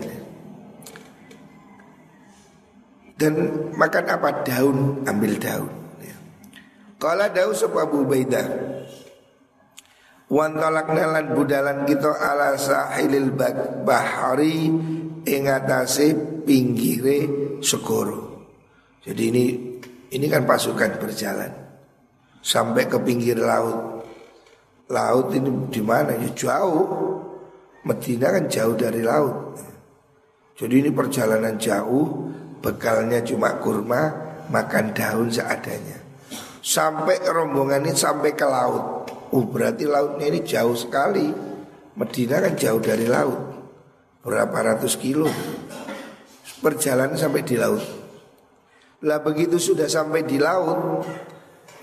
Dan 3.19 3.35
makan 3.75 4.05
apa? 4.07 4.47
Daun, 4.47 5.03
ambil 5.07 5.35
daun. 5.43 5.73
Kala 6.99 7.31
daun 7.31 7.55
sebab 7.55 7.87
Abu 7.87 8.11
Baidah 8.11 8.47
Wan 10.29 10.61
tolak 10.61 10.93
nalan 10.93 11.33
budalan 11.33 11.89
kita 11.89 12.13
ala 12.13 12.53
sahilil 12.61 13.33
bahari 13.87 14.69
ingatasi 15.37 16.15
pinggire 16.49 17.19
segoro. 17.61 18.49
Jadi 19.05 19.23
ini 19.29 19.45
ini 20.09 20.27
kan 20.29 20.49
pasukan 20.49 20.97
berjalan 20.97 21.53
sampai 22.41 22.89
ke 22.89 22.97
pinggir 23.05 23.37
laut. 23.37 24.05
Laut 24.89 25.29
ini 25.37 25.51
di 25.69 25.83
mana? 25.85 26.17
Ya 26.17 26.31
jauh. 26.33 26.87
Medina 27.85 28.33
kan 28.33 28.49
jauh 28.49 28.75
dari 28.77 29.05
laut. 29.05 29.57
Jadi 30.59 30.75
ini 30.83 30.91
perjalanan 30.91 31.55
jauh, 31.61 32.29
bekalnya 32.59 33.23
cuma 33.23 33.57
kurma, 33.63 34.13
makan 34.51 34.93
daun 34.93 35.29
seadanya. 35.31 36.03
Sampai 36.59 37.23
rombongan 37.23 37.87
ini 37.87 37.95
sampai 37.95 38.35
ke 38.35 38.45
laut. 38.45 39.09
Oh 39.33 39.45
berarti 39.45 39.85
lautnya 39.85 40.33
ini 40.33 40.41
jauh 40.41 40.73
sekali 40.73 41.29
Medina 41.99 42.41
kan 42.41 42.55
jauh 42.57 42.81
dari 42.81 43.05
laut 43.05 43.48
Berapa 44.29 44.61
ratus 44.61 45.01
kilo? 45.01 45.25
Perjalanan 46.61 47.17
sampai 47.17 47.49
di 47.49 47.57
laut. 47.57 47.81
Lah 49.09 49.25
begitu 49.25 49.57
sudah 49.57 49.87
sampai 49.87 50.27
di 50.27 50.43
laut 50.43 51.07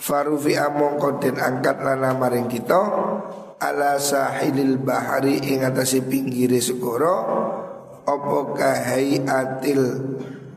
Farufi 0.03 0.59
amongko 0.59 1.23
den 1.23 1.39
angkat 1.39 1.79
lana 1.79 2.11
maring 2.11 2.51
kita 2.51 2.81
Ala 3.55 3.95
sahilil 3.95 4.75
bahari 4.83 5.39
ingatasi 5.39 6.03
pinggiri 6.03 6.59
segoro 6.59 7.15
Opo 8.03 8.53
kahai 8.53 9.23
atil 9.25 9.81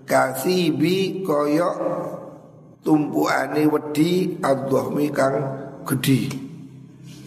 kathibi 0.05 1.25
koyok 1.25 1.77
tumpuane 2.85 3.65
wedi 3.65 4.37
adhmi 4.37 5.09
kang 5.09 5.37
gedhi. 5.89 6.29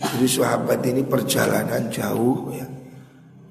Jadi 0.01 0.27
sahabat 0.29 0.81
ini 0.85 1.01
perjalanan 1.01 1.89
jauh 1.89 2.53
ya. 2.53 2.80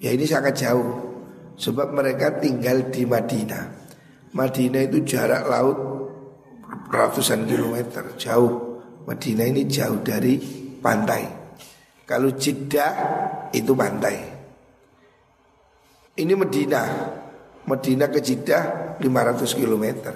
Ya 0.01 0.17
ini 0.17 0.25
sangat 0.25 0.57
jauh. 0.57 1.13
Sebab 1.61 1.93
mereka 1.93 2.41
tinggal 2.41 2.89
di 2.89 3.05
Madinah. 3.05 3.65
Madinah 4.33 4.83
itu 4.89 5.05
jarak 5.05 5.45
laut 5.45 5.79
ratusan 6.89 7.45
kilometer. 7.45 8.17
Jauh. 8.17 8.81
Madinah 9.05 9.45
ini 9.45 9.69
jauh 9.69 10.01
dari 10.01 10.41
pantai. 10.81 11.29
Kalau 12.09 12.33
Jeddah 12.33 12.93
itu 13.53 13.77
pantai. 13.77 14.17
Ini 16.17 16.33
Madinah 16.33 16.89
Madinah 17.69 18.09
ke 18.09 18.19
Jeddah 18.25 18.63
500 18.99 19.53
kilometer. 19.53 20.15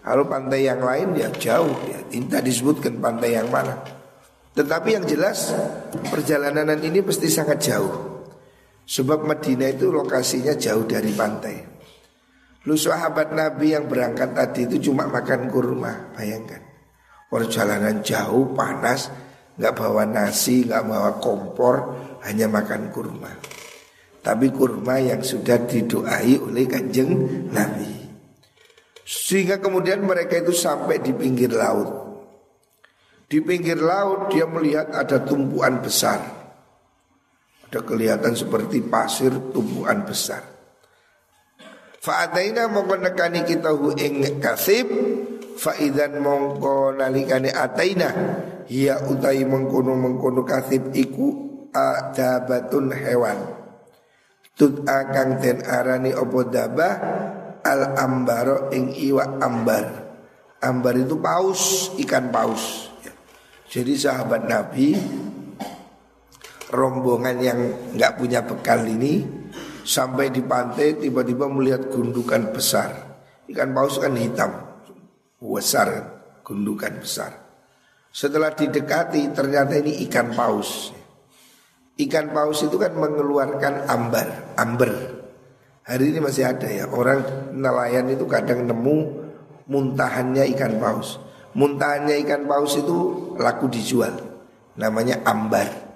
Kalau 0.00 0.24
pantai 0.28 0.68
yang 0.68 0.84
lain 0.84 1.16
ya 1.16 1.32
jauh. 1.32 1.72
Ya. 1.88 1.98
Tadi 2.04 2.52
disebutkan 2.52 3.00
pantai 3.00 3.40
yang 3.40 3.48
mana. 3.48 3.80
Tetapi 4.52 4.98
yang 4.98 5.04
jelas 5.08 5.56
perjalanan 6.10 6.76
ini 6.82 7.00
pasti 7.00 7.32
sangat 7.32 7.58
jauh. 7.64 8.09
Sebab 8.90 9.22
Madinah 9.22 9.70
itu 9.70 9.94
lokasinya 9.94 10.58
jauh 10.58 10.82
dari 10.82 11.14
pantai. 11.14 11.62
Lu 12.66 12.74
sahabat 12.74 13.30
Nabi 13.30 13.78
yang 13.78 13.86
berangkat 13.86 14.34
tadi 14.34 14.66
itu 14.66 14.90
cuma 14.90 15.06
makan 15.06 15.46
kurma, 15.46 16.10
bayangkan. 16.10 16.58
Perjalanan 17.30 18.02
jauh, 18.02 18.50
panas, 18.50 19.06
nggak 19.54 19.74
bawa 19.78 20.02
nasi, 20.10 20.66
nggak 20.66 20.82
bawa 20.90 21.22
kompor, 21.22 21.76
hanya 22.26 22.50
makan 22.50 22.90
kurma. 22.90 23.30
Tapi 24.20 24.50
kurma 24.50 24.98
yang 24.98 25.22
sudah 25.22 25.62
didoai 25.62 26.42
oleh 26.42 26.66
kanjeng 26.66 27.14
Nabi. 27.54 27.94
Sehingga 29.06 29.62
kemudian 29.62 30.02
mereka 30.02 30.42
itu 30.42 30.50
sampai 30.50 30.98
di 30.98 31.14
pinggir 31.14 31.54
laut. 31.54 32.10
Di 33.30 33.38
pinggir 33.38 33.78
laut 33.78 34.34
dia 34.34 34.50
melihat 34.50 34.90
ada 34.90 35.22
tumpuan 35.22 35.78
besar. 35.78 36.39
Ada 37.70 37.86
kelihatan 37.86 38.34
seperti 38.34 38.82
pasir 38.82 39.30
tumpuan 39.54 40.02
besar. 40.02 40.42
Fa'ataina 42.02 42.66
mongko 42.66 42.98
nekani 42.98 43.46
kita 43.46 43.70
hu 43.70 43.94
ing 43.94 44.42
kasib 44.42 44.90
Fa'idan 45.60 46.18
mongko 46.18 46.98
nalikani 46.98 47.52
ataina. 47.54 48.10
Hiya 48.66 49.06
utai 49.06 49.46
mengkono 49.46 49.94
mengkono 49.94 50.42
kasib 50.42 50.90
iku 50.96 51.50
Adabatun 51.70 52.90
hewan. 52.90 53.38
Tut 54.58 54.82
akang 54.90 55.38
ten 55.38 55.62
arani 55.62 56.10
opo 56.10 56.42
dabah? 56.42 56.94
Al 57.62 57.94
ambaro 57.94 58.74
ing 58.74 58.98
iwa 58.98 59.38
ambar. 59.38 60.10
Ambar 60.58 60.98
itu 60.98 61.14
paus, 61.22 61.94
ikan 62.02 62.34
paus. 62.34 62.90
Jadi 63.70 63.94
sahabat 63.94 64.50
Nabi 64.50 64.98
rombongan 66.70 67.36
yang 67.42 67.60
nggak 67.98 68.16
punya 68.16 68.46
bekal 68.46 68.80
ini 68.86 69.26
sampai 69.82 70.30
di 70.30 70.40
pantai 70.40 70.96
tiba-tiba 70.96 71.50
melihat 71.50 71.90
gundukan 71.90 72.54
besar. 72.54 73.10
Ikan 73.50 73.74
paus 73.74 73.98
kan 73.98 74.14
hitam, 74.14 74.54
besar 75.42 76.22
gundukan 76.46 77.02
besar. 77.02 77.34
Setelah 78.10 78.54
didekati 78.54 79.34
ternyata 79.34 79.74
ini 79.78 80.06
ikan 80.06 80.30
paus. 80.34 80.94
Ikan 81.98 82.30
paus 82.30 82.62
itu 82.62 82.78
kan 82.78 82.94
mengeluarkan 82.94 83.90
ambar, 83.90 84.54
amber. 84.54 84.92
Hari 85.84 86.14
ini 86.14 86.18
masih 86.22 86.46
ada 86.46 86.70
ya 86.70 86.86
orang 86.86 87.50
nelayan 87.50 88.06
itu 88.14 88.24
kadang 88.30 88.70
nemu 88.70 89.26
muntahannya 89.66 90.46
ikan 90.54 90.78
paus. 90.78 91.18
Muntahannya 91.50 92.14
ikan 92.22 92.46
paus 92.46 92.78
itu 92.78 93.34
laku 93.34 93.66
dijual 93.66 94.14
Namanya 94.78 95.18
ambar 95.26 95.89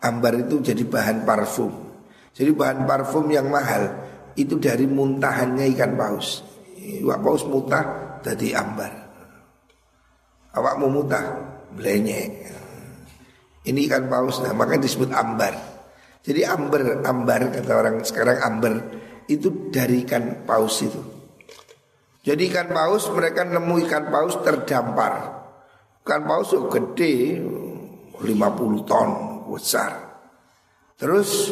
Ambar 0.00 0.32
itu 0.40 0.64
jadi 0.64 0.80
bahan 0.80 1.28
parfum. 1.28 1.68
Jadi 2.32 2.50
bahan 2.56 2.88
parfum 2.88 3.26
yang 3.28 3.52
mahal 3.52 3.90
Itu 4.32 4.56
dari 4.56 4.88
muntahannya 4.88 5.68
ikan 5.76 5.92
paus. 5.92 6.40
Ikan 6.80 7.20
paus 7.20 7.44
mutah 7.44 8.16
jadi 8.24 8.56
ambar. 8.56 8.92
Awak 10.56 10.74
mau 10.80 10.88
mutah 10.88 11.24
Belenyek 11.70 12.48
Ini 13.68 13.80
ikan 13.86 14.08
paus 14.08 14.40
nah 14.40 14.56
makanya 14.56 14.88
disebut 14.88 15.12
ambar. 15.12 15.52
Jadi 16.20 16.44
amber, 16.44 17.04
ambar 17.04 17.52
kata 17.52 17.72
orang 17.76 17.96
sekarang 18.00 18.40
amber 18.40 18.74
Itu 19.28 19.68
dari 19.68 20.08
ikan 20.08 20.48
paus 20.48 20.80
itu. 20.80 21.00
Jadi 22.24 22.48
ikan 22.48 22.72
paus 22.72 23.04
mereka 23.12 23.44
nemu 23.44 23.84
ikan 23.84 24.08
paus 24.08 24.40
terdampar. 24.40 25.44
Ikan 26.00 26.24
paus 26.24 26.56
itu 26.56 26.64
gede 26.72 27.14
50 28.16 28.88
ton 28.88 29.29
besar. 29.56 30.22
Terus 31.00 31.50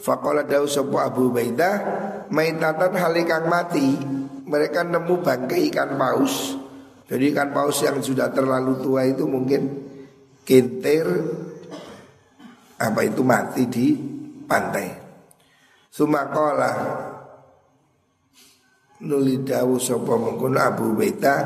Fakola 0.00 0.48
dawu 0.48 0.64
sopo 0.64 0.96
Abu 0.96 1.28
Baidah 1.28 2.08
Maitatan 2.30 2.94
halikang 2.94 3.50
mati. 3.50 3.98
Mereka 4.46 4.86
nemu 4.86 5.14
bangkai 5.22 5.70
ikan 5.70 5.98
paus. 5.98 6.54
Jadi 7.10 7.34
ikan 7.34 7.50
paus 7.50 7.82
yang 7.82 7.98
sudah 7.98 8.30
terlalu 8.30 8.78
tua 8.78 9.02
itu 9.02 9.26
mungkin 9.26 9.90
Kintir 10.46 11.06
Apa 12.80 13.04
itu 13.04 13.20
mati 13.26 13.66
di 13.66 13.92
pantai. 14.46 14.88
Sumakola 15.90 16.72
nuli 19.04 19.42
dawu 19.42 19.76
sapa 19.76 20.14
mengkono 20.16 20.58
Abu 20.62 20.94
Baita 20.94 21.36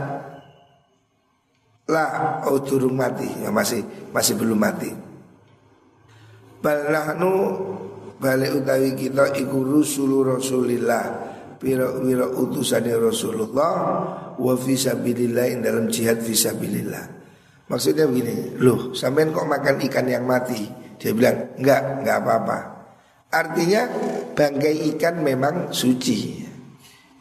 lah 1.89 2.45
oh 2.45 2.61
durung 2.61 2.95
mati. 2.95 3.27
Ya 3.41 3.49
masih 3.49 3.83
masih 4.13 4.37
belum 4.37 4.61
mati 4.61 5.04
bal 6.65 6.89
nahnu 6.89 7.33
balik 8.17 8.65
utawi 8.65 8.97
kita 8.97 9.37
iku 9.37 9.61
rusulu 9.61 10.25
rasulillah 10.25 11.05
pira 11.61 11.93
pira 12.01 12.25
utusane 12.25 12.89
Rasulullah 12.97 13.73
wa 14.41 14.55
fi 14.57 14.73
sabilillah 14.73 15.61
dalam 15.61 15.93
jihad 15.93 16.25
fi 16.25 16.33
sabilillah. 16.33 17.05
Maksudnya 17.69 18.09
begini 18.09 18.57
loh 18.61 18.97
sampean 18.97 19.33
kok 19.33 19.45
makan 19.45 19.77
ikan 19.89 20.09
yang 20.09 20.25
mati? 20.25 20.65
Dia 20.97 21.13
bilang 21.13 21.53
enggak 21.61 22.01
enggak 22.01 22.17
apa-apa. 22.25 22.59
Artinya 23.29 23.83
bangkai 24.33 24.97
ikan 24.97 25.21
memang 25.21 25.69
suci. 25.69 26.45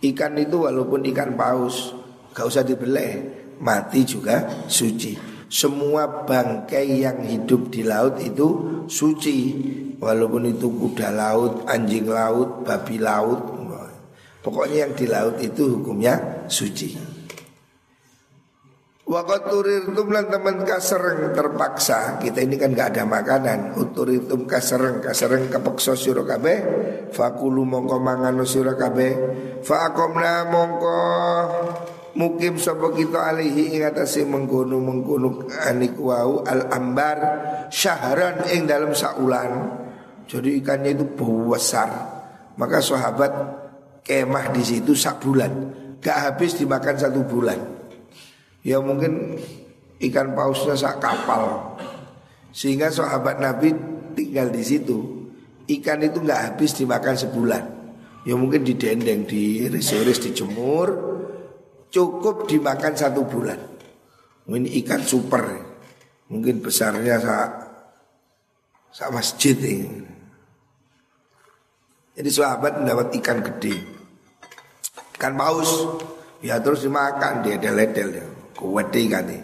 Ikan 0.04 0.36
itu 0.36 0.68
walaupun 0.68 1.08
ikan 1.16 1.32
paus 1.40 1.96
Gak 2.36 2.44
usah 2.44 2.68
dibeleh 2.68 3.24
Mati 3.64 4.04
juga 4.04 4.68
suci 4.68 5.33
semua 5.54 6.26
bangkai 6.26 7.06
yang 7.06 7.22
hidup 7.22 7.70
di 7.70 7.86
laut 7.86 8.18
itu 8.18 8.82
suci. 8.90 9.38
Walaupun 10.02 10.50
itu 10.50 10.68
kuda 10.68 11.14
laut, 11.14 11.70
anjing 11.70 12.10
laut, 12.10 12.66
babi 12.66 12.98
laut. 12.98 13.40
Pokoknya 14.44 14.90
yang 14.90 14.94
di 14.98 15.08
laut 15.08 15.40
itu 15.40 15.80
hukumnya 15.80 16.44
suci. 16.52 17.00
Wakat 19.04 19.52
turirtum 19.52 20.12
lan 20.12 20.28
teman 20.28 20.68
kasereng 20.68 21.32
terpaksa. 21.32 22.20
Kita 22.20 22.44
ini 22.44 22.60
kan 22.60 22.76
gak 22.76 22.98
ada 22.98 23.04
makanan. 23.08 23.76
Uturitum 23.76 24.48
kasereng 24.48 25.04
Kasereng 25.04 25.52
kepekso 25.52 25.92
siro 26.00 26.24
kabe 26.24 26.64
Fakulu 27.12 27.68
mongko 27.68 28.00
mangano 28.00 28.48
siro 28.48 28.80
kabe 28.80 29.12
Faakomna 29.60 30.48
mongko 30.48 31.00
Mukim 32.14 32.62
sopo 32.62 32.94
kita 32.94 33.34
alihi 33.34 33.74
ingatasi 33.74 34.22
mengkono 34.30 34.78
mengkono 34.78 35.50
anik 35.66 35.98
wau 35.98 36.46
al 36.46 36.70
ambar 36.70 37.18
syahran 37.74 38.46
ing 38.54 38.70
dalam 38.70 38.94
saulan. 38.94 39.82
Jadi 40.30 40.62
ikannya 40.62 40.94
itu 40.94 41.10
besar. 41.18 41.90
Maka 42.54 42.86
sahabat 42.86 43.34
kemah 44.06 44.54
di 44.54 44.62
situ 44.62 44.94
sak 44.94 45.26
bulan. 45.26 45.74
Gak 45.98 46.18
habis 46.30 46.54
dimakan 46.54 47.02
satu 47.02 47.26
bulan. 47.26 47.58
Ya 48.62 48.78
mungkin 48.78 49.42
ikan 49.98 50.38
pausnya 50.38 50.78
sak 50.78 51.02
kapal. 51.02 51.74
Sehingga 52.54 52.94
sahabat 52.94 53.42
Nabi 53.42 53.74
tinggal 54.14 54.54
di 54.54 54.62
situ. 54.62 55.26
Ikan 55.66 56.06
itu 56.06 56.22
nggak 56.22 56.54
habis 56.54 56.78
dimakan 56.78 57.18
sebulan. 57.18 57.64
Ya 58.24 58.38
mungkin 58.38 58.62
didendeng, 58.62 59.26
diiris-iris, 59.26 60.22
dijemur 60.24 61.13
Cukup 61.94 62.50
dimakan 62.50 62.98
satu 62.98 63.22
bulan. 63.22 63.62
Ini 64.50 64.82
ikan 64.82 65.06
super 65.06 65.46
Mungkin 66.34 66.66
besarnya 66.66 67.22
sak, 67.22 67.50
sak 68.90 69.14
masjid 69.14 69.54
ini. 69.54 70.02
Jadi 72.18 72.30
sahabat 72.34 72.82
mendapat 72.82 73.14
ikan 73.22 73.46
gede. 73.46 73.78
Ikan 75.14 75.38
paus 75.38 75.70
Ya 76.44 76.60
terus 76.60 76.84
dimakan 76.84 77.40
dia 77.40 77.56
deledel 77.56 78.10
ya 78.20 78.28
Kuwedi 78.58 79.04
kali. 79.08 79.38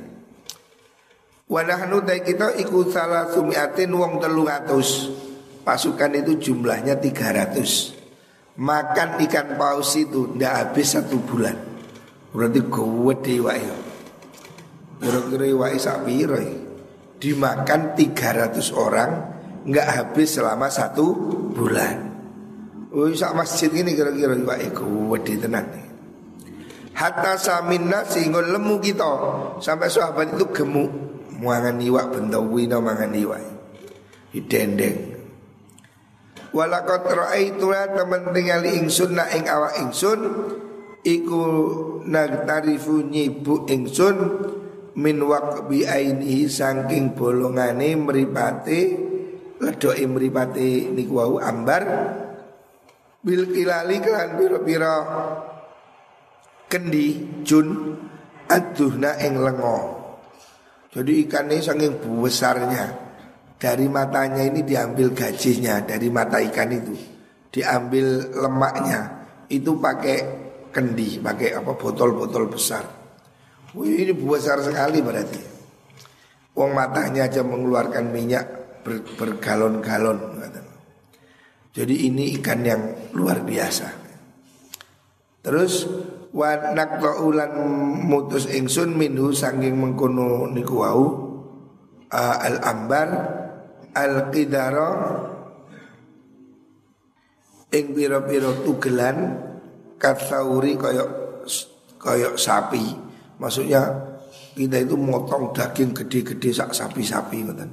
Wa 1.46 1.62
nahnu 1.62 2.02
kita 2.02 2.58
ikut 2.58 2.90
salah 2.90 3.30
sumiatin 3.30 3.94
wong 3.94 4.18
telu 4.18 4.50
atus. 4.50 5.14
Pasukan 5.62 6.18
itu 6.18 6.50
jumlahnya 6.50 6.98
300 6.98 8.58
Makan 8.58 9.10
ikan 9.30 9.48
paus 9.54 9.94
itu 10.02 10.34
tidak 10.34 10.54
habis 10.58 10.98
satu 10.98 11.22
bulan 11.22 11.69
Berarti 12.30 12.62
gede 12.62 13.36
wae 13.42 13.66
Kira-kira 15.00 15.48
wae 15.56 15.78
sapiro 15.80 16.40
Dimakan 17.20 18.00
300 18.00 18.72
orang 18.80 19.12
nggak 19.68 19.88
habis 19.92 20.40
selama 20.40 20.72
satu 20.72 21.12
bulan. 21.52 22.08
Oh, 22.96 23.12
sak 23.12 23.36
masjid 23.36 23.68
ini 23.76 23.92
kira-kira 23.92 24.40
wae 24.40 24.72
gede 24.72 25.34
tenan 25.36 25.68
nih. 25.68 25.88
Hatta 26.96 27.36
saminna 27.36 28.08
sehingga 28.08 28.40
lemu 28.40 28.80
kita. 28.80 29.12
Sampai 29.60 29.92
sahabat 29.92 30.36
itu 30.36 30.48
gemuk. 30.52 30.92
Muangan 31.40 31.80
iwak 31.80 32.12
bentawina 32.12 32.84
mangan 32.84 33.16
iwak. 33.16 33.44
Dendeng 34.36 35.20
Walakot 36.50 37.06
ra'aitulah 37.06 37.94
teman 37.94 38.34
tinggal 38.34 38.66
ingsun 38.66 39.18
na 39.18 39.30
ing 39.34 39.46
awak 39.46 39.78
ingsun 39.86 40.20
Iku 41.04 41.44
nagtarifu 42.06 43.08
nyibu 43.08 43.70
ingsun 43.70 44.18
Min 45.00 45.24
waqbi 45.24 45.88
ainihi 45.88 46.52
sangking 46.52 47.16
bolongane 47.16 47.96
meripati 47.96 48.82
Ledoi 49.60 50.04
meripati 50.08 50.92
niku 50.92 51.14
wau 51.20 51.36
ambar 51.40 51.84
Bil 53.20 53.52
kilali 53.52 54.00
kelan 54.00 54.40
pira-pira 54.40 54.94
kendi 56.72 57.08
jun 57.44 57.98
aduhna 58.48 59.20
ing 59.20 59.36
lengo. 59.36 59.78
Jadi 60.90 61.28
ikan 61.28 61.52
ini 61.52 61.62
saking 61.62 62.00
besarnya 62.24 62.86
dari 63.60 63.86
matanya 63.92 64.42
ini 64.42 64.64
diambil 64.64 65.14
gajinya 65.14 65.84
dari 65.84 66.08
mata 66.10 66.40
ikan 66.40 66.72
itu 66.72 66.96
diambil 67.52 68.26
lemaknya 68.40 69.28
itu 69.52 69.76
pakai 69.78 70.49
kendi 70.70 71.22
pakai 71.22 71.58
apa 71.58 71.74
botol-botol 71.76 72.50
besar. 72.50 72.86
Wih, 73.78 74.06
ini 74.08 74.14
besar 74.18 74.62
sekali 74.66 75.02
berarti. 75.02 75.42
Uang 76.58 76.74
matanya 76.74 77.30
aja 77.30 77.46
mengeluarkan 77.46 78.10
minyak 78.10 78.46
ber, 78.82 79.06
bergalon-galon. 79.16 80.42
Jadi 81.70 82.10
ini 82.10 82.34
ikan 82.42 82.66
yang 82.66 82.82
luar 83.14 83.46
biasa. 83.46 83.88
Terus 85.46 85.88
wa 86.34 86.54
ulan 87.26 87.52
mutus 88.06 88.50
ingsun 88.50 88.94
minhu 88.94 89.34
sanging 89.34 89.74
mengkono 89.74 90.46
niku 90.52 90.76
wau 90.78 91.06
uh, 92.12 92.38
al 92.38 92.58
ambar 92.62 93.10
al 93.98 94.30
qidara 94.30 94.90
ing 97.74 97.86
pira-pira 97.94 98.50
tugelan 98.62 99.49
katsauri 100.00 100.80
koyok 100.80 101.10
koyok 102.00 102.36
sapi 102.40 102.84
maksudnya 103.38 103.84
kita 104.56 104.80
itu 104.80 104.96
motong 104.96 105.52
daging 105.52 105.92
gede-gede 105.92 106.56
sak 106.56 106.72
sapi-sapi 106.72 107.38
ngoten 107.44 107.70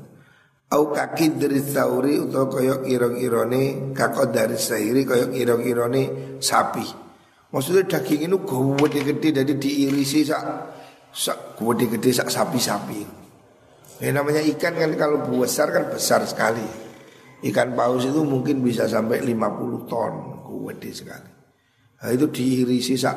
au 0.75 0.91
kaki 0.91 1.39
dari 1.39 1.63
sauri 1.63 2.19
atau 2.19 2.51
koyok 2.51 2.85
kira-kirane 2.85 3.95
kakot 3.95 4.35
dari 4.35 4.59
sairi 4.59 5.07
koyok 5.07 5.31
kira-kirane 5.31 6.03
sapi 6.43 7.07
Maksudnya 7.47 7.87
daging 7.87 8.27
itu 8.27 8.39
gede-gede 8.77 9.29
dari 9.31 9.55
diirisi 9.55 10.27
sak 10.27 10.43
sak 11.15 11.57
gede-gede 11.57 12.11
sak 12.11 12.29
sapi-sapi. 12.29 13.01
Ya 14.03 14.13
namanya 14.13 14.43
ikan 14.45 14.77
kan 14.77 14.93
kalau 14.99 15.25
besar 15.31 15.71
kan 15.71 15.89
besar 15.89 16.27
sekali. 16.27 16.67
Ikan 17.47 17.73
paus 17.73 18.03
itu 18.03 18.21
mungkin 18.27 18.61
bisa 18.61 18.85
sampai 18.91 19.23
50 19.23 19.89
ton, 19.89 20.13
gede 20.69 20.91
sekali. 20.91 21.36
Nah, 21.97 22.11
itu 22.13 22.29
diirisi 22.29 22.95
sak 22.99 23.17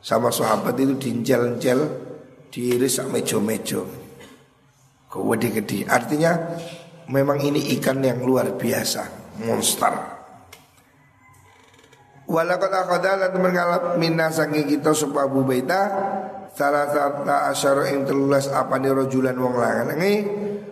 sama 0.00 0.32
sahabat 0.32 0.74
itu 0.80 0.96
dincel-encel, 0.98 1.80
diiris 2.50 2.98
sak 2.98 3.06
mejo-mejo. 3.12 3.86
Gede-gede. 5.10 5.86
Artinya 5.90 6.32
memang 7.10 7.42
ini 7.42 7.74
ikan 7.78 7.98
yang 8.02 8.22
luar 8.22 8.54
biasa, 8.54 9.34
monster. 9.42 10.20
Walakot 12.30 12.70
akhoda 12.70 13.18
lan 13.18 13.34
mengalap 13.42 13.98
minna 13.98 14.30
saking 14.30 14.70
kita 14.70 14.94
supaya 14.94 15.26
Abu 15.26 15.42
Salah 16.50 16.86
satu 16.90 17.26
asyara 17.26 17.90
yang 17.90 18.06
telulas 18.06 18.46
apa 18.50 18.78
nih 18.78 18.94
rojulan 18.94 19.34
wong 19.38 19.54
langan 19.58 19.98
ini 19.98 20.12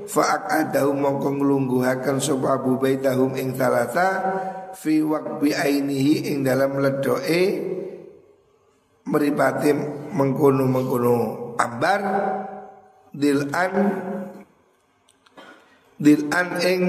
Fa'ak 0.09 0.49
adahu 0.49 0.97
mongko 0.97 1.37
ngelungguhakan 1.37 2.17
supaya 2.17 2.57
Abu 2.57 2.81
Baita 2.81 3.13
hum 3.13 3.37
ing 3.37 3.53
salasa 3.53 4.09
Fi 4.75 5.01
wakbi 5.05 5.55
ainihi 5.55 6.33
ing 6.33 6.45
dalam 6.45 6.81
ledoe 6.83 7.43
Meripati 9.09 9.73
mengkono-mengkono 10.13 11.17
ambar 11.57 12.01
Dil'an 13.09 13.73
Dil'an 15.97 16.49
ing 16.61 16.83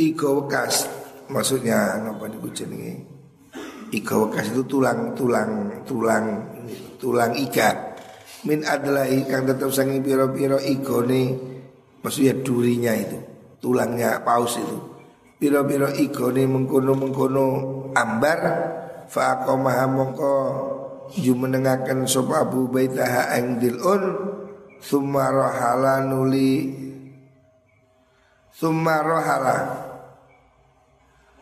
Iko 0.00 0.44
wekas. 0.44 0.88
Maksudnya 1.28 2.00
apa 2.00 2.24
niku 2.24 2.48
jenenge? 2.56 3.04
Iga 3.92 4.16
wekas 4.16 4.48
itu 4.48 4.64
tulang 4.64 5.12
tulang 5.12 5.76
tulang 6.96 7.32
iga 7.34 7.90
min 8.46 8.64
adalah 8.64 9.04
ikan 9.04 9.44
tetap 9.44 9.68
sangi 9.74 10.00
piro 10.00 10.30
igone 10.62 11.22
maksudnya 12.00 12.38
durinya 12.40 12.92
itu 12.96 13.18
tulangnya 13.60 14.22
paus 14.24 14.56
itu 14.56 14.78
piro 15.40 15.64
piro 15.64 15.88
igone 15.96 16.44
mengkono 16.44 16.92
mengkono 16.92 17.46
ambar 17.96 18.40
fa 19.08 19.40
maha 19.56 19.88
mongko 19.88 20.34
jumenengaken 21.16 22.04
sop 22.04 22.30
Abu 22.36 22.68
Baitah 22.68 23.34
ing 23.40 23.56
dilun 23.56 24.02
rohala 24.84 26.04
nuli 26.04 26.76
summa 28.52 29.00
rohala 29.00 29.88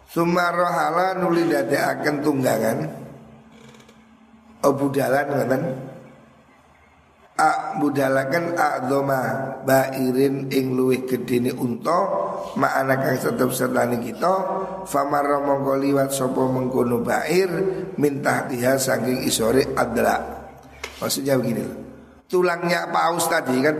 Sumarohala 0.09 1.21
nuli 1.21 1.53
akan 1.53 2.25
tunggangan. 2.25 2.79
Oh 4.65 4.73
budalan 4.73 5.27
ngoten 5.29 5.63
A 7.39 7.79
budalakan 7.79 8.59
a'doma 8.59 9.21
bairin 9.63 10.51
ing 10.51 10.75
luwih 10.75 11.07
gedene 11.07 11.55
unta 11.55 12.28
ma'ana 12.57 12.99
kang 12.99 13.19
tetep 13.19 13.51
sertane 13.55 14.03
kita 14.03 14.33
famarra 14.85 15.43
mongko 15.43 15.75
liwat 15.79 16.11
sapa 16.11 16.43
mengkono 16.47 17.03
bair 17.05 17.51
min 17.97 18.21
tahtiha 18.25 18.77
saking 18.77 19.25
isore 19.25 19.75
adla 19.77 20.23
maksudnya 20.99 21.39
begini 21.39 21.89
tulangnya 22.29 22.93
paus 22.93 23.27
tadi 23.27 23.57
kan 23.65 23.77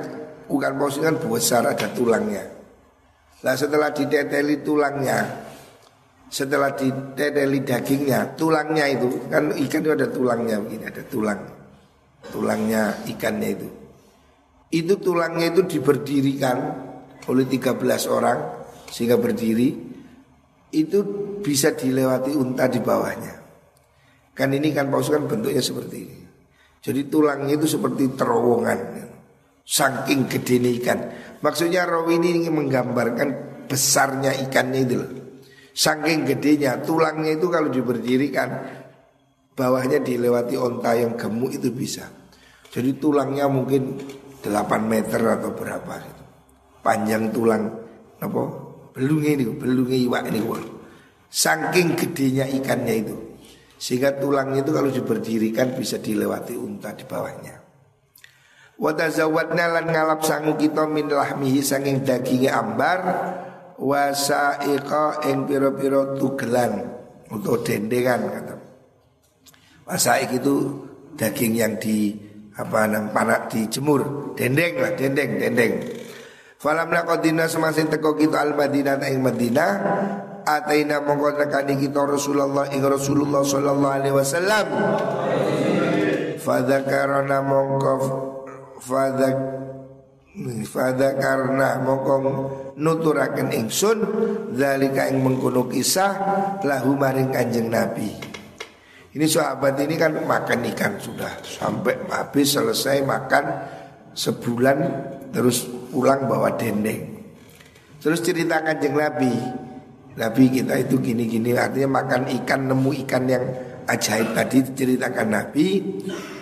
bukan 0.49 0.73
paus 0.81 0.97
kan 0.99 1.15
besar 1.21 1.63
ada 1.69 1.87
tulangnya. 1.93 2.43
Lah 3.45 3.55
setelah 3.55 3.95
diteteli 3.95 4.65
tulangnya, 4.67 5.47
setelah 6.27 6.75
diteteli 6.75 7.63
dagingnya, 7.63 8.35
tulangnya 8.35 8.89
itu 8.91 9.29
kan 9.31 9.55
ikan 9.55 9.81
itu 9.85 9.91
ada 9.95 10.09
tulangnya 10.11 10.57
begini, 10.59 10.85
ada 10.89 11.03
tulang. 11.07 11.41
Tulangnya 12.35 13.07
ikannya 13.07 13.49
itu. 13.55 13.69
Itu 14.75 14.99
tulangnya 14.99 15.55
itu 15.55 15.63
diberdirikan 15.79 16.88
oleh 17.29 17.45
13 17.45 17.77
orang 18.09 18.39
sehingga 18.89 19.21
berdiri 19.21 19.69
itu 20.73 20.99
bisa 21.41 21.73
dilewati 21.73 22.33
unta 22.37 22.69
di 22.69 22.81
bawahnya. 22.81 23.35
Kan 24.37 24.53
ini 24.53 24.73
kan 24.73 24.89
paus 24.93 25.09
kan 25.09 25.25
bentuknya 25.25 25.61
seperti 25.61 25.97
ini. 25.97 26.19
Jadi 26.79 27.11
tulangnya 27.11 27.59
itu 27.59 27.67
seperti 27.67 28.15
terowongan. 28.15 28.79
Saking 29.69 30.25
gede 30.31 30.57
ikan. 30.81 30.99
Maksudnya 31.45 31.85
rawi 31.85 32.17
ini 32.17 32.45
ingin 32.45 32.55
menggambarkan 32.57 33.29
besarnya 33.69 34.33
ikannya 34.49 34.81
itu 34.89 34.95
loh. 34.97 35.11
Saking 35.77 36.27
gedenya 36.27 36.81
tulangnya 36.83 37.39
itu 37.39 37.47
kalau 37.53 37.71
diberdirikan 37.71 38.49
bawahnya 39.55 40.03
dilewati 40.03 40.59
onta 40.59 40.97
yang 40.97 41.15
gemuk 41.15 41.55
itu 41.55 41.71
bisa. 41.71 42.09
Jadi 42.73 42.99
tulangnya 42.99 43.47
mungkin 43.47 43.95
8 44.43 44.49
meter 44.87 45.21
atau 45.23 45.55
berapa. 45.55 46.18
Panjang 46.81 47.35
tulang 47.35 47.69
apa? 48.19 48.43
Belungnya 48.95 49.31
ini, 49.39 49.45
belungnya 49.55 49.99
iwak 49.99 50.23
ini. 50.31 50.41
Saking 51.29 51.95
gedenya 51.95 52.49
ikannya 52.49 52.95
itu. 52.99 53.17
Sehingga 53.79 54.19
tulangnya 54.19 54.67
itu 54.67 54.75
kalau 54.75 54.91
diberdirikan 54.91 55.79
bisa 55.79 56.03
dilewati 56.03 56.59
unta 56.59 56.91
di 56.99 57.07
bawahnya. 57.07 57.55
Wa 58.79 58.91
tazawwadna 58.95 59.65
lan 59.71 59.87
ngalap 59.91 60.23
sangu 60.27 60.59
kita 60.59 60.87
min 60.87 61.11
lahmihi 61.11 61.63
sanging 61.63 62.03
dagingnya 62.03 62.59
ambar 62.59 62.99
wa 63.79 64.11
sa'iqa 64.11 65.23
ing 65.31 65.47
pira-pira 65.47 66.19
tugelan 66.19 66.87
untuk 67.31 67.63
dendengan 67.63 68.21
kata. 68.31 68.57
Wasaik 69.89 70.43
itu 70.43 70.85
daging 71.17 71.53
yang 71.57 71.75
di 71.81 72.13
apa 72.59 72.85
nam 72.91 73.15
panak 73.15 73.49
dijemur, 73.49 74.35
dendeng 74.35 74.75
lah, 74.83 74.93
dendeng, 74.99 75.39
dendeng. 75.39 75.75
Falam 76.59 76.91
laqadina 76.91 77.47
semasin 77.47 77.87
teko 77.87 78.19
kita 78.19 78.43
al 78.43 78.59
Madinah 78.59 78.99
ing 79.07 79.23
Madinah. 79.23 79.71
Ataina 80.43 80.99
mongko 81.05 81.39
nekani 81.39 81.79
kita 81.79 82.03
Rasulullah 82.03 82.67
ing 82.75 82.83
Rasulullah 82.83 83.47
sallallahu 83.47 83.95
alaihi 83.95 84.15
wasallam. 84.17 84.67
Fadzakarana 86.43 87.39
mongko 87.47 87.95
fadak 88.83 89.37
Fada 90.71 91.19
karena 91.19 91.83
mokong 91.83 92.27
nuturaken 92.79 93.51
ingsun. 93.51 93.99
Zalika 94.55 95.11
ing 95.11 95.19
mengkono 95.19 95.67
kisah 95.67 96.15
Lahu 96.63 96.95
maring 96.95 97.35
kanjeng 97.35 97.67
Nabi. 97.67 98.07
Ini 99.19 99.27
sahabat 99.27 99.75
ini 99.83 99.99
kan 99.99 100.15
makan 100.15 100.69
ikan 100.69 101.01
sudah 101.01 101.41
Sampai 101.41 101.97
habis 102.13 102.55
selesai 102.55 103.03
makan 103.03 103.45
Sebulan 104.13 104.79
Terus 105.33 105.78
pulang 105.91 106.29
bawa 106.29 106.55
dendeng. 106.55 107.19
Terus 107.99 108.23
cerita 108.23 108.63
kanjeng 108.63 108.95
Nabi. 108.95 109.35
Nabi 110.19 110.51
kita 110.51 110.75
itu 110.75 110.99
gini-gini 110.99 111.55
Artinya 111.55 112.03
makan 112.03 112.27
ikan 112.43 112.67
nemu 112.67 112.91
ikan 113.07 113.31
yang 113.31 113.45
ajaib 113.87 114.35
tadi 114.35 114.67
Ceritakan 114.75 115.29
Nabi 115.31 115.67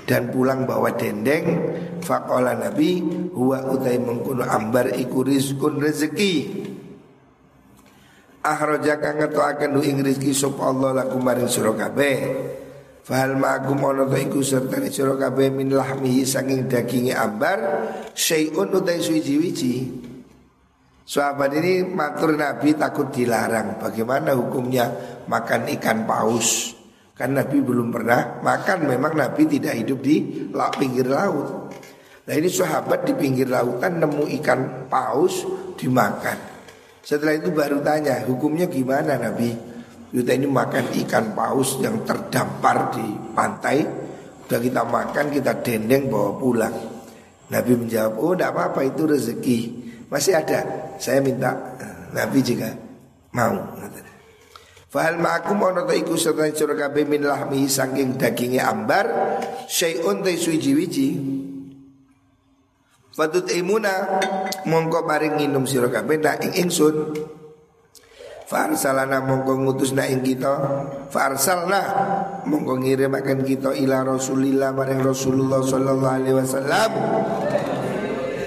dan 0.06 0.30
pulang 0.30 0.64
bawa 0.64 0.94
dendeng. 0.94 1.44
Faqala 2.00 2.54
nabi 2.54 3.02
huwa 3.34 3.66
utai 3.74 3.98
mengkuno 3.98 4.46
ambar 4.46 4.94
iku 4.94 5.26
rizkun 5.26 5.82
rezeki. 5.82 6.34
Ahrajaka 8.46 9.18
ngetoaken 9.18 9.74
du 9.74 9.80
ing 9.82 10.06
rezeki 10.06 10.30
sop 10.30 10.62
Allah 10.62 11.02
laku 11.02 11.18
maring 11.18 11.50
sira 11.50 11.74
kabeh 11.74 12.18
fahal 13.06 13.38
ma'akum 13.38 13.78
ono 13.86 14.10
to 14.10 14.18
iku 14.18 14.42
serta 14.42 14.82
ni 14.82 14.90
sira 14.90 15.14
kabeh 15.14 15.54
min 15.54 15.70
lahmihi 15.70 16.26
sanging 16.26 16.66
daginge 16.66 17.14
ambar 17.14 17.86
syai'un 18.10 18.66
utai 18.74 18.98
suwiji-wiji 18.98 19.74
Sahabat 21.06 21.54
ini 21.54 21.86
matur 21.86 22.34
Nabi 22.34 22.74
takut 22.74 23.14
dilarang. 23.14 23.78
Bagaimana 23.78 24.34
hukumnya 24.34 24.90
makan 25.30 25.70
ikan 25.78 26.02
paus? 26.02 26.74
Kan 27.14 27.38
Nabi 27.38 27.62
belum 27.62 27.94
pernah 27.94 28.42
makan 28.42 28.90
Memang 28.90 29.14
Nabi 29.14 29.46
tidak 29.46 29.78
hidup 29.78 30.02
di 30.02 30.50
pinggir 30.50 31.06
laut. 31.06 31.70
Nah 32.26 32.34
ini 32.34 32.50
sahabat 32.50 33.06
di 33.06 33.14
pinggir 33.14 33.46
lautan 33.46 34.02
nemu 34.02 34.26
ikan 34.42 34.90
paus 34.90 35.46
dimakan. 35.78 36.34
Setelah 37.06 37.38
itu 37.38 37.54
baru 37.54 37.78
tanya 37.86 38.26
hukumnya 38.26 38.66
gimana 38.66 39.14
Nabi 39.14 39.54
Kita 40.10 40.32
ini 40.32 40.46
makan 40.46 40.94
ikan 41.06 41.34
paus 41.34 41.82
yang 41.82 42.06
terdampar 42.06 42.94
di 42.94 43.06
pantai. 43.34 43.84
Udah 44.46 44.60
kita 44.62 44.82
makan 44.86 45.26
kita 45.34 45.52
dendeng 45.60 46.06
bawa 46.06 46.30
pulang. 46.38 46.76
Nabi 47.50 47.72
menjawab 47.78 48.14
oh 48.18 48.32
tidak 48.34 48.50
apa-apa 48.54 48.80
itu 48.86 49.02
rezeki. 49.06 49.58
Masih 50.06 50.38
ada? 50.38 50.60
Saya 51.02 51.18
minta 51.18 51.54
Nabi 52.14 52.38
juga 52.42 52.70
mau. 53.34 53.76
Fahal 54.86 55.18
ma'akum 55.20 55.60
ono 55.60 55.84
ta 55.84 55.92
iku 55.92 56.16
serta 56.16 56.48
sira 56.54 56.72
kabeh 56.72 57.04
min 57.04 57.26
lahmi 57.26 57.68
saking 57.68 58.16
dagingnya 58.16 58.70
ambar 58.70 59.04
syai'un 59.68 60.24
ta 60.24 60.30
suwiji-wiji 60.32 61.08
Fatut 63.12 63.48
imuna 63.52 64.20
mongko 64.64 65.04
maring 65.04 65.36
nginum 65.40 65.68
sira 65.68 65.88
nak 65.88 66.40
ing 66.44 66.52
ingsun 66.64 67.12
Farsalana 68.46 69.18
mongko 69.26 69.58
ngutus 69.58 69.90
ing 69.90 70.22
kita. 70.22 70.54
Farsalna 71.10 71.82
mongko 72.46 72.78
ngirimaken 72.78 73.42
kita 73.42 73.74
ila 73.74 74.06
Rasulillah 74.06 74.70
maring 74.70 75.02
Rasulullah 75.02 75.58
sallallahu 75.66 76.14
alaihi 76.14 76.36
wasallam. 76.38 76.90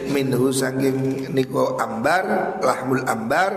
Minhu 0.10 0.50
saking 0.56 1.30
niko 1.36 1.76
ambar 1.78 2.58
lahmul 2.64 3.04
ambar 3.04 3.52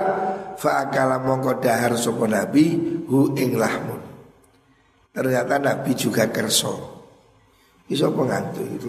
fa 0.59 0.85
akala 0.85 1.23
mongko 1.23 1.63
dahar 1.63 1.95
sapa 1.95 2.27
nabi 2.27 2.75
hu 3.07 3.39
ing 3.39 3.55
lahmun. 3.55 4.03
Ternyata 5.15 5.63
nabi 5.63 5.95
juga 5.95 6.27
kerso 6.27 7.03
iso 7.93 8.09
pengantuk 8.15 8.65
itu 8.73 8.89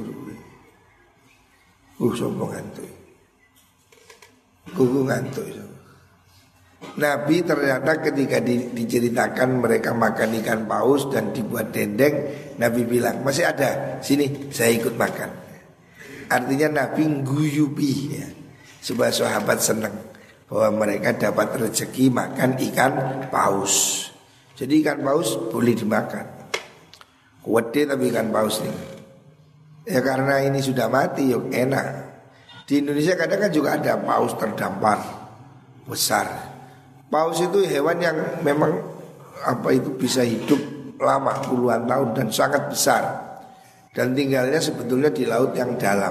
uh 2.00 2.14
so 2.16 2.32
pengantuk 2.32 2.88
kuku 4.72 5.00
ngantuk? 5.04 5.44
Iso 5.44 5.73
Nabi 6.94 7.42
ternyata 7.42 7.98
ketika 8.04 8.38
di, 8.44 8.70
diceritakan 8.70 9.64
mereka 9.64 9.96
makan 9.96 10.38
ikan 10.44 10.70
paus 10.70 11.10
dan 11.10 11.34
dibuat 11.34 11.74
dendeng 11.74 12.14
Nabi 12.62 12.86
bilang 12.86 13.26
masih 13.26 13.50
ada 13.50 13.98
sini 14.04 14.52
saya 14.54 14.78
ikut 14.78 14.94
makan 14.94 15.44
Artinya 16.34 16.82
Nabi 16.82 17.22
guyubi 17.22 18.18
ya. 18.18 18.28
Sebuah 18.84 19.14
sahabat 19.14 19.62
senang 19.62 19.96
bahwa 20.50 20.84
mereka 20.84 21.16
dapat 21.16 21.56
rezeki 21.56 22.10
makan 22.10 22.60
ikan 22.72 22.94
paus. 23.30 24.08
Jadi 24.58 24.82
ikan 24.84 25.06
paus 25.06 25.38
boleh 25.54 25.78
dimakan. 25.78 26.26
Kuwede 27.44 27.86
tapi 27.86 28.10
ikan 28.12 28.34
paus 28.34 28.60
nih. 28.66 28.78
Ya 29.84 30.00
karena 30.00 30.42
ini 30.44 30.60
sudah 30.64 30.88
mati 30.90 31.32
yuk 31.32 31.52
enak. 31.54 32.12
Di 32.64 32.80
Indonesia 32.80 33.14
kadang 33.20 33.48
kan 33.48 33.52
juga 33.52 33.76
ada 33.76 34.00
paus 34.00 34.34
terdampar 34.36 35.00
besar. 35.86 36.53
Paus 37.14 37.38
itu 37.38 37.62
hewan 37.70 38.02
yang 38.02 38.18
memang 38.42 38.74
apa 39.46 39.70
itu 39.70 39.94
bisa 39.94 40.26
hidup 40.26 40.58
lama 40.98 41.38
puluhan 41.46 41.86
tahun 41.86 42.10
dan 42.18 42.28
sangat 42.34 42.74
besar 42.74 43.04
dan 43.94 44.18
tinggalnya 44.18 44.58
sebetulnya 44.58 45.14
di 45.14 45.30
laut 45.30 45.54
yang 45.54 45.78
dalam. 45.78 46.10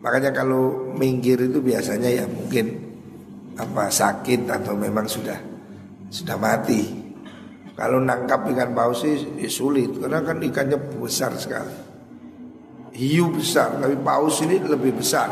Makanya 0.00 0.32
kalau 0.32 0.88
minggir 0.96 1.36
itu 1.36 1.60
biasanya 1.60 2.08
ya 2.08 2.24
mungkin 2.24 2.80
apa 3.60 3.92
sakit 3.92 4.48
atau 4.48 4.72
memang 4.72 5.04
sudah 5.04 5.36
sudah 6.08 6.40
mati. 6.40 6.80
Kalau 7.76 8.00
nangkap 8.00 8.48
ikan 8.56 8.72
paus 8.72 9.04
ya 9.04 9.20
sulit 9.52 10.00
karena 10.00 10.24
kan 10.24 10.40
ikannya 10.40 10.80
besar 10.96 11.36
sekali. 11.36 11.92
Hiu 12.96 13.28
besar, 13.36 13.76
tapi 13.76 14.00
paus 14.00 14.40
ini 14.40 14.64
lebih 14.64 14.96
besar. 14.96 15.28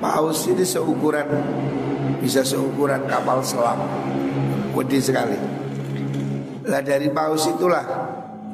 Paus 0.00 0.48
ini 0.48 0.64
seukuran 0.64 1.28
bisa 2.20 2.44
seukuran 2.44 3.08
kapal 3.08 3.40
selam, 3.40 3.80
gede 4.76 5.00
sekali. 5.00 5.36
Lah 6.68 6.84
dari 6.84 7.08
paus 7.10 7.48
itulah 7.48 7.82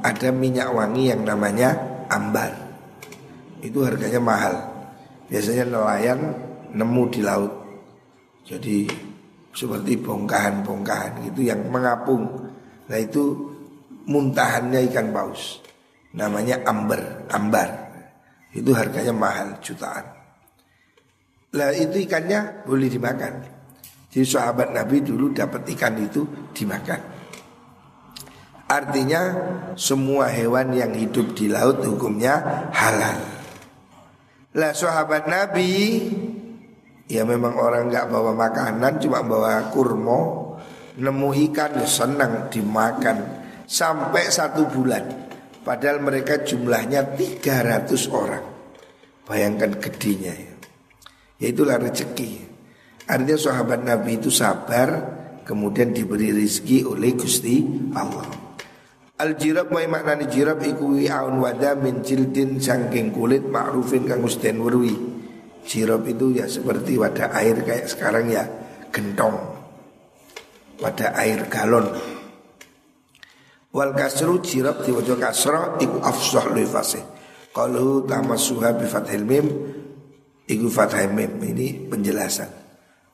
ada 0.01 0.29
minyak 0.31 0.71
wangi 0.71 1.11
yang 1.11 1.27
namanya 1.27 1.75
ambar. 2.07 2.55
Itu 3.61 3.83
harganya 3.83 4.23
mahal. 4.23 4.55
Biasanya 5.27 5.67
nelayan 5.67 6.21
nemu 6.71 7.03
di 7.11 7.21
laut. 7.27 7.53
Jadi 8.47 8.87
seperti 9.51 9.99
bongkahan-bongkahan 9.99 11.27
gitu 11.27 11.51
yang 11.51 11.67
mengapung. 11.67 12.47
Nah 12.87 12.99
itu 13.03 13.35
muntahannya 14.07 14.87
ikan 14.95 15.11
paus. 15.11 15.59
Namanya 16.15 16.63
amber, 16.63 17.27
ambar. 17.35 17.69
Itu 18.55 18.71
harganya 18.73 19.13
mahal 19.13 19.59
jutaan. 19.59 20.07
Lah 21.57 21.75
itu 21.75 22.07
ikannya 22.07 22.65
boleh 22.65 22.89
dimakan. 22.89 23.56
Jadi 24.17 24.33
sahabat 24.33 24.73
Nabi 24.73 25.05
dulu 25.05 25.29
dapat 25.29 25.69
ikan 25.77 25.93
itu 26.01 26.25
dimakan. 26.57 26.97
Artinya 28.65 29.23
semua 29.77 30.33
hewan 30.33 30.73
yang 30.73 30.97
hidup 30.97 31.37
di 31.37 31.53
laut 31.53 31.85
hukumnya 31.85 32.65
halal. 32.73 33.21
Lah 34.57 34.73
sahabat 34.73 35.29
Nabi 35.29 35.69
ya 37.13 37.29
memang 37.29 37.61
orang 37.61 37.93
nggak 37.93 38.09
bawa 38.09 38.33
makanan 38.33 39.05
cuma 39.05 39.21
bawa 39.21 39.69
kurma. 39.69 40.49
Nemu 40.97 41.29
ikan 41.53 41.77
ya 41.77 41.85
senang 41.85 42.49
dimakan. 42.49 43.45
Sampai 43.69 44.33
satu 44.33 44.65
bulan. 44.65 45.29
Padahal 45.61 46.01
mereka 46.01 46.41
jumlahnya 46.41 47.21
300 47.21 48.09
orang. 48.09 48.49
Bayangkan 49.29 49.77
gedenya 49.77 50.33
ya. 50.33 50.55
Ya 51.37 51.53
itulah 51.53 51.77
rezeki 51.77 52.46
artinya 53.07 53.39
sahabat 53.39 53.87
Nabi 53.87 54.19
itu 54.19 54.29
sabar 54.35 55.17
kemudian 55.47 55.95
diberi 55.95 56.35
rezeki 56.35 56.83
oleh 56.91 57.15
Gusti 57.15 57.63
Allah. 57.95 58.27
Al 59.17 59.39
jirab 59.41 59.73
mai 59.73 59.89
maknani 59.89 60.29
jirab 60.29 60.61
iku 60.61 60.99
wi'aun 60.99 61.41
wada 61.41 61.73
min 61.73 62.05
jildin 62.05 62.61
sangking 62.61 63.15
kulit 63.15 63.49
ma'rufin 63.49 64.05
kang 64.05 64.21
den 64.29 64.61
werwi 64.61 64.93
Sirop 65.67 66.07
itu 66.07 66.37
ya 66.37 66.47
seperti 66.47 66.95
wadah 66.95 67.33
air 67.35 67.59
kayak 67.65 67.91
sekarang 67.91 68.31
ya 68.31 68.47
gentong. 68.95 69.35
Wadah 70.79 71.11
air 71.19 71.49
galon. 71.51 71.91
Wal 73.75 73.91
kasru 73.99 74.39
jirop 74.45 74.87
diwajah 74.87 75.19
kasro 75.19 75.75
Iku 75.83 75.99
afsah 76.07 76.47
lu 76.55 76.63
fasih. 76.71 77.03
Kalau 77.51 78.07
tamasuha 78.07 78.79
bifathil 78.79 79.27
mim. 79.27 79.47
Iku 80.47 80.71
fathil 80.71 81.11
mim 81.11 81.43
Ini 81.43 81.91
penjelasan 81.91 82.66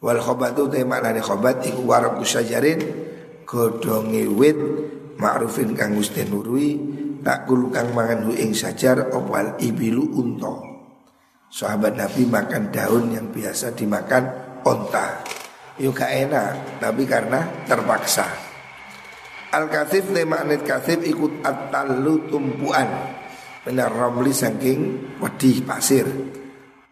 Wal 0.02 0.18
khobatu 0.18 0.66
te 0.66 0.82
maknani 0.82 1.22
khobat 1.22 1.62
Iku 1.62 1.86
waraku 1.86 2.26
sajarin 2.26 2.82
Godongi 3.46 4.26
wit 4.26 4.58
Ma'rufin 5.16 5.78
kang 5.78 5.94
mustin 5.94 6.28
nurui 6.28 6.76
Tak 7.22 7.46
kang 7.46 7.94
mangan 7.94 8.26
hu 8.26 8.34
ing 8.34 8.50
sajar 8.52 9.14
Opal 9.14 9.56
ibilu 9.62 10.04
unto 10.18 10.72
Sahabat 11.52 12.00
Nabi 12.00 12.24
makan 12.24 12.72
daun 12.72 13.12
yang 13.12 13.28
biasa 13.28 13.76
dimakan 13.76 14.24
onta. 14.64 15.20
Yuk 15.76 15.92
gak 15.92 16.08
enak, 16.08 16.80
tapi 16.80 17.04
karena 17.04 17.44
terpaksa. 17.68 18.24
Al 19.52 19.68
kathif 19.68 20.08
te 20.16 20.24
maknit 20.24 20.64
kathif 20.64 21.04
ikut 21.04 21.44
atalu 21.44 22.32
tumpuan. 22.32 22.88
Benar 23.68 23.92
romli 23.92 24.32
saking 24.32 24.80
wedih 25.20 25.60
pasir. 25.68 26.08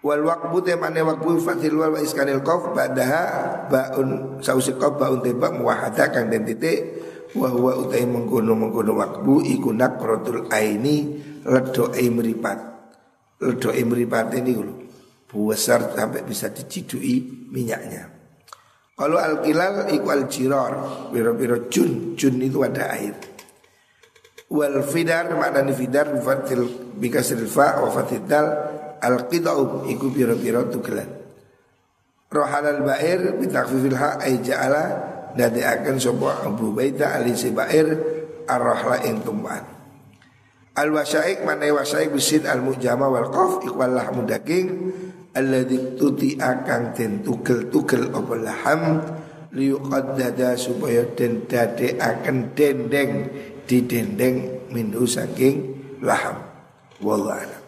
Wal 0.00 0.24
wakbu 0.24 0.64
te 0.64 0.80
makne 0.80 1.04
wakbu 1.04 1.36
fatil 1.44 1.76
wal 1.76 2.00
iskanil 2.00 2.40
kof 2.40 2.72
badaha 2.72 3.22
baun 3.68 4.40
sausi 4.40 4.72
kof 4.80 4.96
baun 4.96 5.20
tebak 5.20 5.52
muwahada 5.52 6.08
kang 6.08 6.32
den 6.32 6.48
titik 6.48 7.04
wa 7.36 7.52
huwa 7.52 7.84
utai 7.84 8.08
mengkono 8.08 8.56
mengkono 8.56 8.96
wakbu 8.96 9.44
iku 9.44 9.76
nakrotul 9.76 10.48
aini 10.48 11.20
ledo 11.44 11.92
ai 11.92 12.08
meripat 12.08 12.70
Ledo 13.40 13.72
imripat 13.72 14.36
ini 14.36 14.52
dulu 14.52 14.74
Besar 15.30 15.94
sampai 15.94 16.26
bisa 16.26 16.50
dicidui 16.50 17.48
minyaknya. 17.54 18.02
Kalau 18.98 19.16
al-kilal 19.16 19.88
iku 19.94 20.10
al-jiror 20.10 20.72
Biro-biro 21.14 21.70
jun 21.72 22.18
Jun 22.18 22.36
itu 22.42 22.60
ada 22.60 22.92
air. 22.92 23.16
Wal 24.50 24.82
fidar 24.84 25.32
maknani 25.38 25.72
fidar 25.72 26.12
Fatil 26.20 26.92
bikasril 26.98 27.48
fa 27.48 27.80
wa 27.80 27.88
fatidal 27.88 28.46
Al-qidau 29.00 29.88
iku 29.88 30.12
biro-biro 30.12 30.68
tugelan 30.68 31.08
Rohalal 32.30 32.84
bair 32.86 33.40
Bitakfifil 33.40 33.96
ha 33.96 34.20
ay 34.20 34.44
ja'ala 34.44 34.84
akan 35.34 35.96
sebuah 35.96 36.46
Abu 36.46 36.70
Baita 36.76 37.16
alisi 37.16 37.50
bair 37.50 37.86
Ar-rahla 38.46 39.02
ing 39.08 39.24
tumbuhan 39.24 39.64
Al 40.78 40.88
wasyaik 40.94 41.42
mana 41.42 41.66
wasyaik 41.74 42.14
bisin 42.14 42.46
al 42.46 42.62
mujama 42.62 43.10
wal 43.10 43.28
qaf 43.28 43.66
ikwal 43.66 43.90
lahmu 43.90 44.22
daging 44.22 44.68
alladzi 45.34 45.98
tuti 45.98 46.38
akang 46.38 46.94
den 46.94 47.22
tugel-tugel 47.26 48.10
apa 48.14 48.34
laham 48.38 48.80
liyuqaddada 49.50 50.54
supaya 50.54 51.06
den 51.18 51.46
akan 51.98 52.54
dendeng 52.54 53.12
di 53.66 53.78
dendeng 53.86 54.66
minhu 54.70 55.06
saking 55.06 55.74
laham. 56.02 56.38
Wallahu 57.02 57.59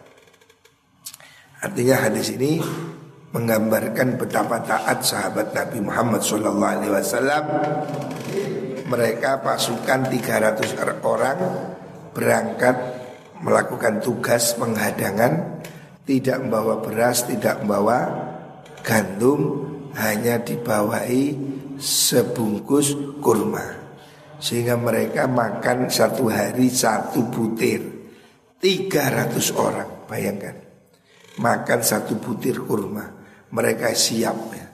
Artinya 1.63 1.95
hadis 1.95 2.35
ini 2.35 2.59
menggambarkan 3.31 4.19
betapa 4.19 4.59
taat 4.67 4.99
sahabat 4.99 5.55
Nabi 5.55 5.79
Muhammad 5.79 6.19
Sallallahu 6.19 6.59
Alaihi 6.75 6.91
Wasallam. 6.91 7.43
Mereka 8.83 9.39
pasukan 9.39 10.11
300 10.11 10.75
orang 11.07 11.39
berangkat 12.11 12.75
melakukan 13.39 14.03
tugas 14.03 14.59
penghadangan 14.59 15.63
tidak 16.03 16.43
membawa 16.43 16.83
beras, 16.83 17.23
tidak 17.31 17.63
membawa 17.63 18.11
gandum, 18.83 19.63
hanya 19.95 20.43
dibawahi 20.43 21.31
sebungkus 21.79 22.91
kurma. 23.23 23.63
Sehingga 24.43 24.75
mereka 24.75 25.31
makan 25.31 25.87
satu 25.87 26.27
hari 26.27 26.67
satu 26.67 27.23
butir 27.31 27.79
300 28.59 29.55
orang, 29.55 30.03
bayangkan 30.11 30.62
Makan 31.33 31.79
satu 31.81 32.21
butir 32.21 32.61
kurma 32.61 33.09
Mereka 33.53 33.89
siap 33.93 34.37
ya. 34.53 34.67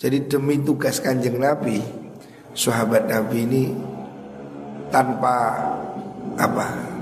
Jadi 0.00 0.28
demi 0.28 0.60
tugas 0.60 1.00
kanjeng 1.00 1.36
Nabi 1.36 1.80
Sahabat 2.56 3.08
Nabi 3.08 3.38
ini 3.44 3.64
Tanpa 4.92 5.36
apa 6.32 6.92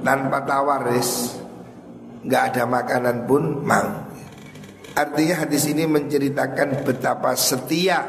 tanpa 0.00 0.40
tawaris 0.44 1.36
nggak 2.24 2.42
ada 2.52 2.64
makanan 2.68 3.16
pun 3.24 3.64
mau. 3.64 4.08
Artinya 4.92 5.46
hadis 5.46 5.70
ini 5.70 5.86
menceritakan 5.86 6.84
betapa 6.84 7.32
setia, 7.38 8.04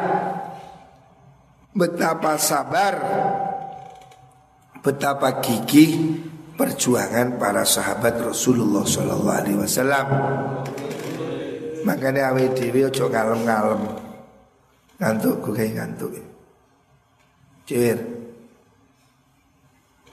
betapa 1.71 2.35
sabar, 2.35 2.95
betapa 4.83 5.39
gigih 5.39 6.19
perjuangan 6.61 7.41
para 7.41 7.65
sahabat 7.65 8.21
Rasulullah 8.21 8.85
Shallallahu 8.85 9.33
Alaihi 9.33 9.57
Wasallam. 9.57 10.07
Makanya 11.81 12.29
awi 12.29 12.53
dewi 12.53 12.85
ojo 12.85 13.09
ngalem-ngalem. 13.09 13.81
Ngantuk 15.01 15.41
gue 15.41 15.53
kayak 15.57 15.73
ngantuk. 15.81 16.13
Cewir, 17.65 17.97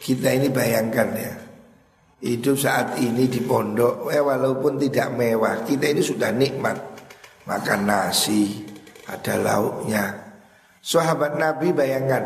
kita 0.01 0.29
ini 0.33 0.49
bayangkan 0.49 1.09
ya 1.13 1.35
Hidup 2.23 2.57
saat 2.61 3.01
ini 3.01 3.25
di 3.27 3.41
pondok 3.41 4.13
eh, 4.13 4.21
Walaupun 4.21 4.77
tidak 4.77 5.17
mewah 5.17 5.65
Kita 5.65 5.91
ini 5.91 6.03
sudah 6.05 6.29
nikmat. 6.35 6.77
Makan 7.49 7.81
nasi 7.89 8.63
Ada 9.09 9.41
lauknya. 9.41 10.05
Sahabat 10.79 11.41
Nabi 11.41 11.73
bayangkan 11.73 12.25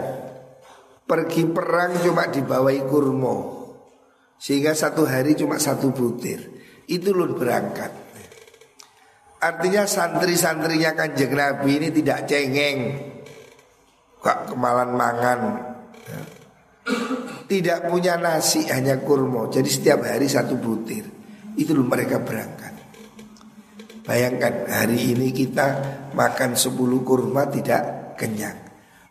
Pergi 1.07 1.49
perang 1.49 1.97
cuma 2.03 2.29
dibawai 2.29 2.79
kurma 2.89 3.62
Sehingga 4.43 4.75
satu 4.75 5.07
hari 5.07 5.39
cuma 5.39 5.55
satu 5.63 5.95
butir. 5.95 6.51
Itu 6.91 7.15
loh 7.15 7.31
berangkat. 7.31 7.95
Artinya 9.39 9.87
santri-santrinya 9.87 10.99
kanjeng 10.99 11.39
Nabi 11.39 11.79
ini 11.79 11.89
tidak 11.95 12.27
cengeng. 12.27 12.79
Gak 14.19 14.51
kemalan 14.51 14.99
mangan. 14.99 15.41
Tidak 17.47 17.87
punya 17.87 18.19
nasi 18.19 18.67
hanya 18.67 18.99
kurma. 18.99 19.47
Jadi 19.47 19.71
setiap 19.71 20.03
hari 20.03 20.27
satu 20.27 20.59
butir. 20.59 21.07
Itu 21.55 21.79
loh 21.79 21.87
mereka 21.87 22.19
berangkat. 22.19 22.75
Bayangkan 24.03 24.67
hari 24.67 25.15
ini 25.15 25.31
kita 25.31 25.67
makan 26.19 26.59
sepuluh 26.59 27.07
kurma 27.07 27.47
tidak 27.47 28.19
kenyang. 28.19 28.59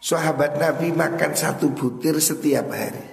Sahabat 0.03 0.59
Nabi 0.59 0.91
makan 0.91 1.31
satu 1.39 1.71
butir 1.71 2.19
setiap 2.19 2.67
hari 2.75 3.10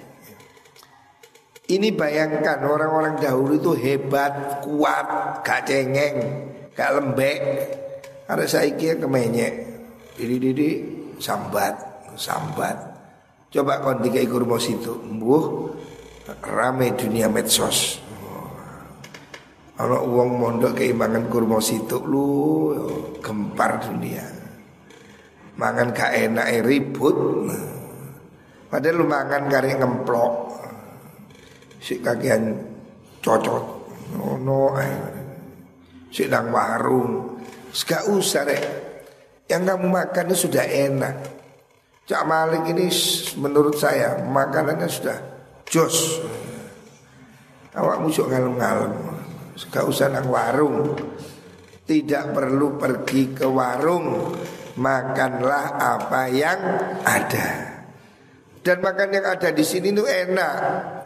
ini 1.69 1.93
bayangkan 1.93 2.65
orang-orang 2.65 3.21
dahulu 3.21 3.53
itu 3.61 3.71
hebat, 3.77 4.65
kuat, 4.65 5.07
gak 5.45 5.69
cengeng, 5.69 6.17
gak 6.73 6.97
lembek. 6.97 7.37
Ada 8.25 8.45
saya 8.45 8.73
kira 8.73 8.97
kemenyek, 8.97 9.53
didi-didi 10.17 10.69
sambat, 11.21 11.77
sambat. 12.17 12.77
Coba 13.49 13.81
kon 13.81 14.01
tiga 14.01 14.21
kurma 14.29 14.61
situ, 14.61 14.93
mbuh 14.97 15.73
rame 16.45 16.93
dunia 16.93 17.25
medsos. 17.25 17.97
Kalau 19.79 20.11
uang 20.11 20.29
mondok 20.35 20.75
keimbangan 20.75 21.31
kurma 21.31 21.63
situ 21.63 22.03
lu 22.03 22.27
gempar 23.23 23.79
dunia. 23.79 24.27
Mangan 25.55 25.95
gak 25.95 26.11
enak 26.19 26.67
ribut. 26.67 27.15
Padahal 28.67 28.95
lu 28.99 29.05
mangan 29.07 29.47
kari 29.47 29.79
ngemplok. 29.79 30.58
Si 31.79 32.03
kakian 32.03 32.59
cocot. 33.23 33.79
No, 34.09 34.35
no, 34.41 34.73
sedang 36.09 36.49
warung. 36.49 37.37
Gak 37.69 38.09
usah 38.09 38.43
rek. 38.45 38.63
Yang 39.49 39.63
kamu 39.73 39.87
makan 39.89 40.25
itu 40.29 40.49
sudah 40.49 40.65
enak. 40.65 41.15
Cak 42.09 42.25
Malik 42.25 42.65
ini 42.73 42.89
menurut 43.37 43.77
saya 43.77 44.17
makanannya 44.25 44.89
sudah 44.89 45.17
jos. 45.69 46.21
Awak 47.77 47.97
musuh 48.01 48.25
ngalem-ngalem. 48.25 48.93
Gak 49.69 49.85
usah 49.85 50.09
nang 50.09 50.25
warung. 50.33 50.97
Tidak 51.85 52.33
perlu 52.33 52.81
pergi 52.81 53.33
ke 53.33 53.45
warung. 53.45 54.33
Makanlah 54.77 55.77
apa 55.77 56.21
yang 56.33 56.61
ada. 57.05 57.68
Dan 58.59 58.83
makan 58.83 59.15
yang 59.15 59.23
ada 59.23 59.55
di 59.55 59.63
sini 59.63 59.95
itu 59.95 60.03
enak. 60.03 60.53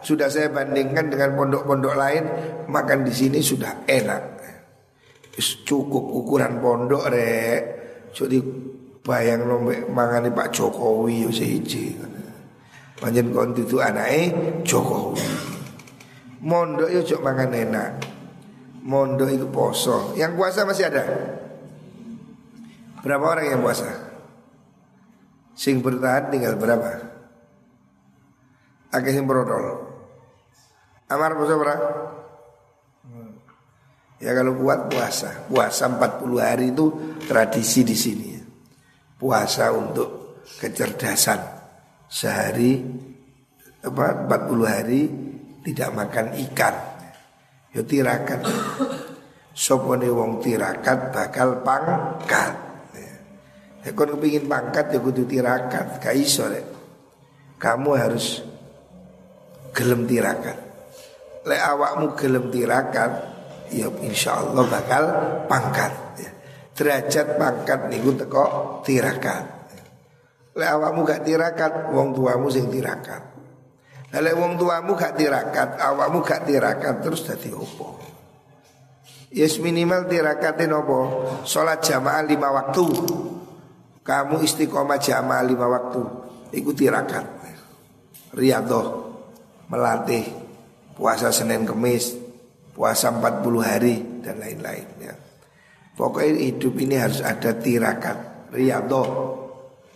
Sudah 0.02 0.26
saya 0.26 0.50
bandingkan 0.50 1.06
dengan 1.06 1.38
pondok-pondok 1.38 1.94
lain, 1.94 2.24
makan 2.66 3.06
di 3.06 3.14
sini 3.14 3.38
sudah 3.38 3.86
enak. 3.86 4.22
Cukup 5.38 6.02
ukuran 6.02 6.58
pondok 6.58 7.10
rek. 7.10 7.62
Jadi 8.14 8.38
bayang 9.02 9.46
lombek 9.46 9.90
mangani 9.90 10.30
Pak 10.30 10.50
Jokowi 10.54 11.26
yo 11.26 11.30
siji. 11.30 11.94
Panjen 12.98 13.34
kon 13.34 13.54
itu 13.54 13.82
anake 13.82 14.30
Jokowi. 14.62 15.22
Mondok 16.44 16.90
yo 16.90 17.00
cok 17.02 17.22
mangan 17.22 17.50
enak. 17.50 17.90
Mondok 18.84 19.30
itu 19.30 19.46
poso. 19.48 20.12
Yang 20.14 20.32
puasa 20.38 20.60
masih 20.66 20.86
ada? 20.92 21.04
Berapa 23.00 23.24
orang 23.36 23.46
yang 23.48 23.60
puasa? 23.62 23.88
Sing 25.54 25.80
bertahan 25.80 26.28
tinggal 26.34 26.58
berapa? 26.58 27.13
Akeh 28.94 29.10
sing 29.10 29.26
brodol. 29.26 29.90
Amar 31.10 31.34
puasa 31.34 31.54
berapa? 31.58 31.88
Ya 34.22 34.32
kalau 34.32 34.56
kuat 34.56 34.88
puasa, 34.88 35.44
puasa 35.50 35.90
40 35.90 36.38
hari 36.40 36.72
itu 36.72 36.86
tradisi 37.26 37.84
di 37.84 37.96
sini. 37.98 38.30
Puasa 39.18 39.74
untuk 39.74 40.40
kecerdasan. 40.56 41.40
Sehari 42.08 42.78
apa 43.84 44.24
40 44.30 44.64
hari 44.64 45.02
tidak 45.66 45.90
makan 45.92 46.26
ikan. 46.48 46.74
Ya 47.74 47.82
tirakat. 47.82 48.40
Sopone 49.52 50.08
wong 50.08 50.40
tirakat 50.40 51.12
bakal 51.12 51.60
pangkat. 51.60 52.54
Ya 53.84 53.92
kon 53.92 54.08
kepingin 54.16 54.48
pangkat 54.48 54.96
ya 54.96 54.98
kudu 55.04 55.28
tirakat, 55.28 56.00
gak 56.00 56.16
iso 56.16 56.48
Kamu 57.60 57.90
harus 58.00 58.40
gelem 59.74 60.06
tirakat. 60.06 60.56
Le 61.44 61.56
awakmu 61.60 62.16
gelem 62.16 62.48
tirakat, 62.48 63.12
ya 63.74 63.90
insya 64.00 64.40
Allah 64.40 64.64
bakal 64.64 65.04
pangkat. 65.50 65.92
Ya. 66.16 66.30
Derajat 66.72 67.36
pangkat 67.36 67.90
niku 67.90 68.16
teko 68.16 68.80
tirakat. 68.86 69.44
Le 70.54 70.64
awakmu 70.64 71.02
gak 71.02 71.26
tirakat, 71.26 71.90
wong 71.90 72.14
tuamu 72.14 72.46
sing 72.48 72.70
tirakat. 72.70 73.34
Lah 74.14 74.30
wong 74.38 74.54
tuamu 74.54 74.94
gak 74.94 75.18
tirakat, 75.18 75.74
awakmu 75.74 76.22
gak 76.22 76.46
tirakat 76.46 77.02
terus 77.02 77.26
dadi 77.26 77.50
opo? 77.50 77.98
Yes 79.34 79.58
minimal 79.58 80.06
tirakatin 80.06 80.70
opo? 80.70 80.98
Sholat 81.42 81.82
jamaah 81.82 82.22
lima 82.22 82.54
waktu. 82.54 82.86
Kamu 84.06 84.38
istiqomah 84.46 85.02
jamaah 85.02 85.42
lima 85.42 85.66
waktu. 85.66 86.02
Iku 86.54 86.70
tirakat. 86.70 87.26
Riyadhah 88.38 89.03
melatih 89.68 90.24
puasa 90.94 91.30
Senin 91.34 91.66
Kemis, 91.66 92.14
puasa 92.74 93.10
40 93.10 93.60
hari 93.62 93.94
dan 94.22 94.38
lain-lain 94.40 94.86
ya. 95.00 95.14
Pokoknya 95.94 96.50
hidup 96.50 96.74
ini 96.82 96.98
harus 96.98 97.22
ada 97.22 97.54
tirakat 97.54 98.50
riyadhah 98.50 99.10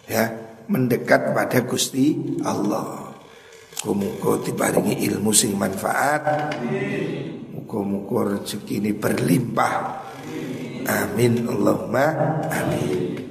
ya, 0.06 0.24
mendekat 0.70 1.34
pada 1.34 1.58
Gusti 1.66 2.38
Allah. 2.46 3.10
Muga-muga 3.86 4.42
diparingi 4.42 5.06
ilmu 5.06 5.30
sing 5.30 5.54
manfaat. 5.54 6.50
Muga-muga 7.54 8.38
rezeki 8.38 8.82
ini 8.82 8.90
berlimpah. 8.90 9.74
Amin 10.88 11.46
Allahumma 11.46 12.06
amin. 12.48 13.27